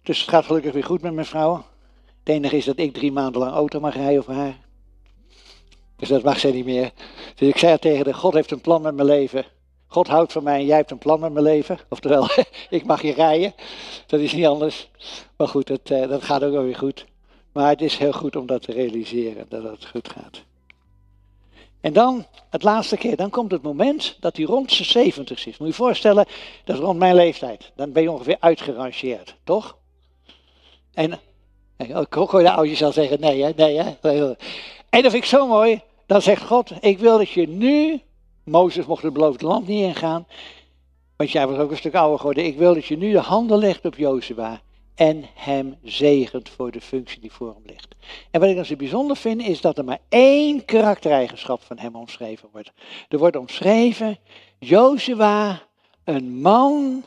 Dus 0.03 0.21
het 0.21 0.29
gaat 0.29 0.45
gelukkig 0.45 0.73
weer 0.73 0.85
goed 0.85 1.03
met 1.03 1.15
mijn 1.15 1.27
vrouw. 1.27 1.65
Het 2.19 2.35
enige 2.35 2.57
is 2.57 2.65
dat 2.65 2.79
ik 2.79 2.93
drie 2.93 3.13
maanden 3.13 3.41
lang 3.41 3.53
auto 3.53 3.81
mag 3.81 3.95
rijden 3.95 4.25
voor 4.25 4.35
haar. 4.35 4.64
Dus 5.97 6.09
dat 6.09 6.23
mag 6.23 6.39
zij 6.39 6.53
niet 6.53 6.65
meer. 6.65 6.93
Dus 7.35 7.49
ik 7.49 7.59
zei 7.59 7.79
tegen 7.79 8.05
haar, 8.05 8.15
God 8.15 8.35
heeft 8.35 8.51
een 8.51 8.61
plan 8.61 8.83
met 8.83 8.95
mijn 8.95 9.09
leven. 9.09 9.45
God 9.87 10.07
houdt 10.07 10.33
van 10.33 10.43
mij 10.43 10.59
en 10.59 10.67
jij 10.67 10.77
hebt 10.77 10.91
een 10.91 10.99
plan 10.99 11.21
met 11.21 11.33
mijn 11.33 11.45
leven. 11.45 11.79
Oftewel, 11.89 12.29
ik 12.71 12.85
mag 12.85 13.03
je 13.03 13.13
rijden. 13.13 13.55
Dat 14.07 14.21
is 14.21 14.33
niet 14.33 14.47
anders. 14.47 14.91
Maar 15.37 15.49
goed, 15.49 15.67
dat, 15.67 15.91
eh, 15.91 16.09
dat 16.09 16.23
gaat 16.23 16.43
ook 16.45 16.53
wel 16.53 16.63
weer 16.63 16.77
goed. 16.77 17.05
Maar 17.53 17.69
het 17.69 17.81
is 17.81 17.97
heel 17.97 18.13
goed 18.13 18.37
om 18.37 18.47
dat 18.47 18.63
te 18.63 18.73
realiseren, 18.73 19.47
dat 19.49 19.63
het 19.63 19.87
goed 19.87 20.09
gaat. 20.09 20.43
En 21.81 21.93
dan, 21.93 22.27
het 22.51 22.63
laatste 22.63 22.97
keer, 22.97 23.17
dan 23.17 23.31
komt 23.31 23.51
het 23.51 23.63
moment 23.63 24.17
dat 24.21 24.37
hij 24.37 24.47
rond 24.47 24.73
zijn 24.73 24.89
70 24.89 25.39
is. 25.39 25.45
Moet 25.45 25.57
je 25.59 25.65
je 25.65 25.73
voorstellen, 25.73 26.27
dat 26.65 26.77
is 26.77 26.83
rond 26.83 26.99
mijn 26.99 27.15
leeftijd. 27.15 27.73
Dan 27.77 27.93
ben 27.93 28.03
je 28.03 28.11
ongeveer 28.11 28.37
uitgerangeerd, 28.41 29.37
toch? 29.45 29.77
En, 30.95 31.21
ik 31.77 32.13
hoor 32.15 32.43
de 32.43 32.51
oudjes 32.51 32.83
al 32.83 32.93
zeggen, 32.93 33.21
nee 33.21 33.43
hè, 33.43 33.51
nee 33.57 33.79
hè. 33.79 34.35
En 34.95 35.03
dat 35.03 35.11
vind 35.11 35.25
ik 35.25 35.31
zo 35.31 35.47
mooi. 35.47 35.81
Dan 36.07 36.23
zegt 36.23 36.43
God, 36.43 36.73
ik 36.81 36.99
wil 36.99 37.19
dat 37.19 37.31
je 37.31 37.49
nu, 37.49 38.01
Mozes 38.45 38.87
mocht 38.87 39.03
het 39.03 39.13
beloofde 39.13 39.47
land 39.47 39.67
niet 39.67 39.83
ingaan, 39.83 40.27
want 41.17 41.31
jij 41.31 41.47
was 41.47 41.59
ook 41.59 41.71
een 41.71 41.77
stuk 41.77 41.95
ouder 41.95 42.19
geworden. 42.19 42.45
Ik 42.45 42.57
wil 42.57 42.75
dat 42.75 42.87
je 42.87 42.97
nu 42.97 43.13
de 43.13 43.19
handen 43.19 43.59
legt 43.59 43.85
op 43.85 43.97
Jozua 43.97 44.61
en 44.95 45.25
hem 45.35 45.77
zegent 45.83 46.49
voor 46.49 46.71
de 46.71 46.81
functie 46.81 47.21
die 47.21 47.33
voor 47.33 47.55
hem 47.55 47.63
ligt. 47.67 47.95
En 48.31 48.41
wat 48.41 48.49
ik 48.49 48.57
dan 48.57 48.65
zo 48.65 48.77
bijzonder 48.77 49.17
vind, 49.17 49.43
is 49.43 49.61
dat 49.61 49.79
er 49.79 49.85
maar 49.85 50.01
één 50.09 50.65
karaktereigenschap 50.65 51.63
van 51.63 51.79
hem 51.79 51.97
omschreven 51.97 52.49
wordt. 52.53 52.73
Er 53.09 53.19
wordt 53.19 53.37
omschreven, 53.37 54.19
Jozua, 54.59 55.63
een 56.05 56.41
man 56.41 57.05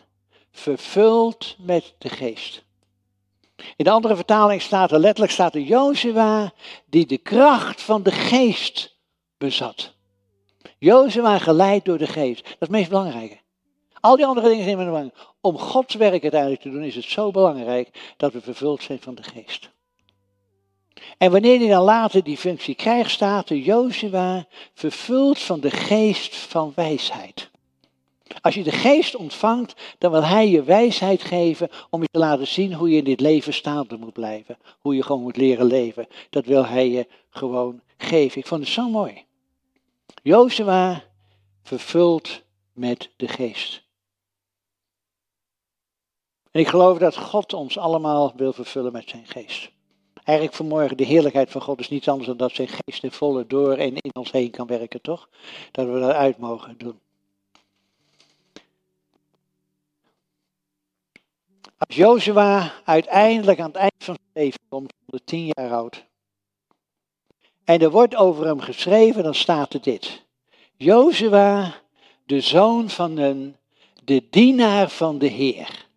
vervuld 0.51 1.55
met 1.59 1.93
de 1.97 2.09
geest. 2.09 2.65
In 3.75 3.85
de 3.85 3.91
andere 3.91 4.15
vertaling 4.15 4.61
staat 4.61 4.91
er 4.91 4.99
letterlijk, 4.99 5.31
staat 5.31 5.55
er 5.55 5.61
Jozua 5.61 6.53
die 6.85 7.05
de 7.05 7.17
kracht 7.17 7.81
van 7.81 8.03
de 8.03 8.11
geest 8.11 8.97
bezat. 9.37 9.95
Jozua 10.79 11.37
geleid 11.37 11.85
door 11.85 11.97
de 11.97 12.07
geest. 12.07 12.43
Dat 12.43 12.51
is 12.51 12.55
het 12.59 12.69
meest 12.69 12.89
belangrijke. 12.89 13.39
Al 13.99 14.15
die 14.15 14.25
andere 14.25 14.49
dingen 14.49 14.63
zijn 14.63 14.77
belangrijk. 14.77 15.15
Om 15.41 15.57
Gods 15.57 15.95
werk 15.95 16.21
uiteindelijk 16.21 16.61
te 16.61 16.69
doen 16.69 16.83
is 16.83 16.95
het 16.95 17.05
zo 17.05 17.31
belangrijk 17.31 18.13
dat 18.17 18.33
we 18.33 18.41
vervuld 18.41 18.83
zijn 18.83 18.99
van 18.99 19.15
de 19.15 19.23
geest. 19.23 19.69
En 21.17 21.31
wanneer 21.31 21.59
hij 21.59 21.67
dan 21.67 21.83
later 21.83 22.23
die 22.23 22.37
functie 22.37 22.75
krijgt, 22.75 23.11
staat 23.11 23.49
er 23.49 23.57
Jozua 23.57 24.47
vervuld 24.73 25.39
van 25.39 25.59
de 25.59 25.71
geest 25.71 26.35
van 26.35 26.71
wijsheid. 26.75 27.49
Als 28.41 28.55
je 28.55 28.63
de 28.63 28.71
geest 28.71 29.15
ontvangt, 29.15 29.95
dan 29.97 30.11
wil 30.11 30.23
hij 30.23 30.49
je 30.49 30.63
wijsheid 30.63 31.21
geven 31.21 31.69
om 31.89 32.01
je 32.01 32.07
te 32.11 32.19
laten 32.19 32.47
zien 32.47 32.73
hoe 32.73 32.89
je 32.89 32.97
in 32.97 33.03
dit 33.03 33.19
leven 33.19 33.53
staande 33.53 33.97
moet 33.97 34.13
blijven. 34.13 34.57
Hoe 34.79 34.95
je 34.95 35.03
gewoon 35.03 35.21
moet 35.21 35.37
leren 35.37 35.65
leven. 35.65 36.07
Dat 36.29 36.45
wil 36.45 36.65
hij 36.65 36.89
je 36.89 37.07
gewoon 37.29 37.81
geven. 37.97 38.39
Ik 38.39 38.47
vond 38.47 38.61
het 38.61 38.69
zo 38.69 38.89
mooi. 38.89 39.25
Jozua 40.23 41.03
vervuld 41.63 42.43
met 42.73 43.09
de 43.15 43.27
geest. 43.27 43.85
En 46.51 46.59
ik 46.59 46.67
geloof 46.67 46.97
dat 46.97 47.17
God 47.17 47.53
ons 47.53 47.77
allemaal 47.77 48.33
wil 48.35 48.53
vervullen 48.53 48.91
met 48.91 49.09
zijn 49.09 49.25
geest. 49.25 49.71
Eigenlijk 50.23 50.57
vanmorgen, 50.57 50.97
de 50.97 51.03
heerlijkheid 51.03 51.49
van 51.51 51.61
God 51.61 51.79
is 51.79 51.89
niets 51.89 52.07
anders 52.07 52.27
dan 52.27 52.37
dat 52.37 52.51
zijn 52.51 52.67
geest 52.67 53.03
in 53.03 53.11
volle 53.11 53.47
door 53.47 53.73
en 53.73 53.95
in 53.95 54.15
ons 54.15 54.31
heen 54.31 54.51
kan 54.51 54.67
werken, 54.67 55.01
toch? 55.01 55.29
Dat 55.71 55.87
we 55.87 55.99
dat 55.99 56.11
uit 56.11 56.37
mogen 56.37 56.77
doen. 56.77 56.99
Als 61.77 61.95
Jozua 61.95 62.73
uiteindelijk 62.83 63.59
aan 63.59 63.67
het 63.67 63.75
eind 63.75 63.93
van 63.97 64.15
zijn 64.15 64.45
leven 64.45 64.59
komt, 64.69 64.93
de 65.05 65.23
tien 65.23 65.45
jaar 65.45 65.71
oud, 65.71 66.05
en 67.63 67.81
er 67.81 67.91
wordt 67.91 68.15
over 68.15 68.45
hem 68.45 68.59
geschreven, 68.59 69.23
dan 69.23 69.35
staat 69.35 69.73
er 69.73 69.81
dit. 69.81 70.25
Jozua, 70.75 71.75
de 72.25 72.41
zoon 72.41 72.89
van 72.89 73.17
een, 73.17 73.55
de 74.03 74.27
dienaar 74.29 74.89
van 74.89 75.17
de 75.17 75.27
Heer. 75.27 75.87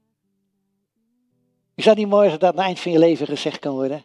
Is 1.75 1.85
dat 1.85 1.97
niet 1.97 2.09
mooi 2.09 2.31
dat 2.31 2.40
dat 2.40 2.51
aan 2.51 2.57
het 2.57 2.66
eind 2.66 2.81
van 2.81 2.93
je 2.93 2.99
leven 2.99 3.27
gezegd 3.27 3.59
kan 3.59 3.75
worden? 3.75 4.05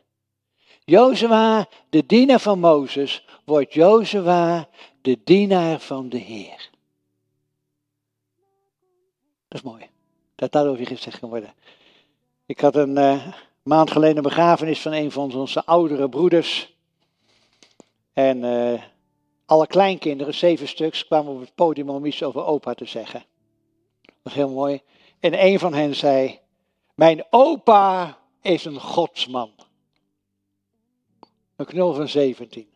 Jozua, 0.84 1.68
de 1.90 2.06
dienaar 2.06 2.40
van 2.40 2.60
Mozes, 2.60 3.26
wordt 3.46 3.74
Jozua 3.74 4.70
de 5.02 5.20
dienaar 5.24 5.80
van 5.80 6.10
de 6.10 6.18
Heer. 6.18 6.70
Dat 9.48 9.60
is 9.60 9.62
mooi. 9.62 9.95
Dat 10.36 10.52
daarover 10.52 10.88
gezegd 10.88 11.20
kan 11.20 11.30
worden. 11.30 11.54
Ik 12.46 12.60
had 12.60 12.76
een 12.76 12.98
uh, 12.98 13.28
maand 13.64 13.92
geleden 13.92 14.18
een 14.18 14.24
begrafenis 14.24 14.82
van 14.82 14.92
een 14.92 15.12
van 15.12 15.36
onze 15.36 15.66
oudere 15.66 16.10
broeders. 16.10 16.74
En 18.14 18.44
uh, 18.44 18.82
alle 19.46 19.68
kleinkinderen, 19.68 20.34
zeven 20.34 20.68
stuks, 20.68 21.06
kwamen 21.06 21.34
op 21.34 21.40
het 21.40 21.56
podium 21.56 21.90
om 21.90 22.06
iets 22.06 22.24
over 22.24 22.46
opa 22.46 22.74
te 22.74 22.86
zeggen. 22.86 23.26
Dat 24.02 24.16
was 24.22 24.34
heel 24.34 24.50
mooi. 24.50 24.82
En 25.20 25.46
een 25.46 25.60
van 25.60 25.74
hen 25.74 25.96
zei, 25.96 26.40
mijn 26.96 27.26
opa 27.30 28.18
is 28.42 28.66
een 28.66 28.80
godsman. 28.80 29.52
Een 31.56 31.66
knul 31.66 31.94
van 31.94 32.08
17. 32.08 32.68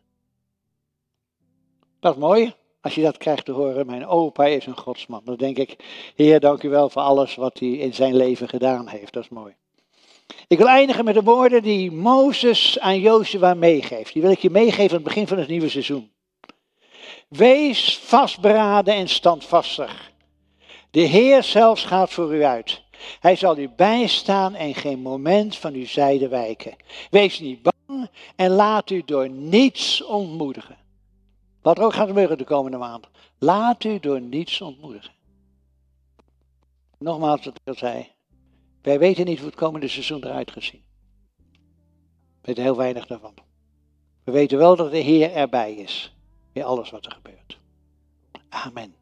Dat 2.00 2.14
is 2.14 2.20
mooi, 2.20 2.54
als 2.80 2.94
je 2.94 3.02
dat 3.02 3.16
krijgt 3.16 3.44
te 3.44 3.52
horen. 3.52 3.86
Mijn 3.86 4.06
opa 4.06 4.46
is 4.46 4.66
een 4.66 4.78
godsman. 4.78 5.20
Dan 5.24 5.36
denk 5.36 5.56
ik, 5.56 5.76
Heer, 6.14 6.40
dank 6.40 6.62
u 6.62 6.68
wel 6.68 6.90
voor 6.90 7.02
alles 7.02 7.34
wat 7.34 7.58
hij 7.58 7.68
in 7.68 7.94
zijn 7.94 8.16
leven 8.16 8.48
gedaan 8.48 8.88
heeft. 8.88 9.12
Dat 9.12 9.22
is 9.22 9.28
mooi. 9.28 9.54
Ik 10.48 10.58
wil 10.58 10.68
eindigen 10.68 11.04
met 11.04 11.14
de 11.14 11.22
woorden 11.22 11.62
die 11.62 11.92
Mozes 11.92 12.78
aan 12.78 13.00
Jozua 13.00 13.54
meegeeft. 13.54 14.12
Die 14.12 14.22
wil 14.22 14.30
ik 14.30 14.38
je 14.38 14.50
meegeven 14.50 14.90
aan 14.90 14.94
het 14.94 15.02
begin 15.02 15.26
van 15.26 15.38
het 15.38 15.48
nieuwe 15.48 15.68
seizoen. 15.68 16.10
Wees 17.28 17.98
vastberaden 17.98 18.94
en 18.94 19.08
standvastig. 19.08 20.12
De 20.90 21.00
Heer 21.00 21.42
zelfs 21.42 21.84
gaat 21.84 22.10
voor 22.10 22.34
u 22.34 22.44
uit. 22.44 22.82
Hij 23.20 23.36
zal 23.36 23.58
u 23.58 23.68
bijstaan 23.76 24.54
en 24.54 24.74
geen 24.74 25.00
moment 25.00 25.56
van 25.56 25.74
uw 25.74 25.86
zijde 25.86 26.28
wijken. 26.28 26.76
Wees 27.10 27.40
niet 27.40 27.62
bang 27.62 28.08
en 28.36 28.50
laat 28.50 28.90
u 28.90 29.02
door 29.04 29.30
niets 29.30 30.04
ontmoedigen. 30.04 30.79
Wat 31.62 31.78
ook 31.78 31.92
gaat 31.92 32.08
gebeuren 32.08 32.38
de 32.38 32.44
komende 32.44 32.76
maand. 32.76 33.08
Laat 33.38 33.84
u 33.84 34.00
door 34.00 34.20
niets 34.20 34.60
ontmoedigen. 34.60 35.12
Nogmaals 36.98 37.44
wat 37.44 37.56
ik 37.56 37.68
al 37.68 37.74
zei. 37.74 38.12
Wij 38.82 38.98
weten 38.98 39.24
niet 39.24 39.38
hoe 39.38 39.46
het 39.46 39.56
komende 39.56 39.88
seizoen 39.88 40.24
eruit 40.24 40.50
gaat 40.50 40.62
zien. 40.62 40.82
We 42.40 42.46
weten 42.46 42.62
heel 42.62 42.76
weinig 42.76 43.06
daarvan. 43.06 43.34
We 44.24 44.32
weten 44.32 44.58
wel 44.58 44.76
dat 44.76 44.90
de 44.90 44.98
Heer 44.98 45.32
erbij 45.32 45.74
is. 45.74 46.14
In 46.52 46.62
alles 46.62 46.90
wat 46.90 47.06
er 47.06 47.12
gebeurt. 47.12 47.58
Amen. 48.48 48.94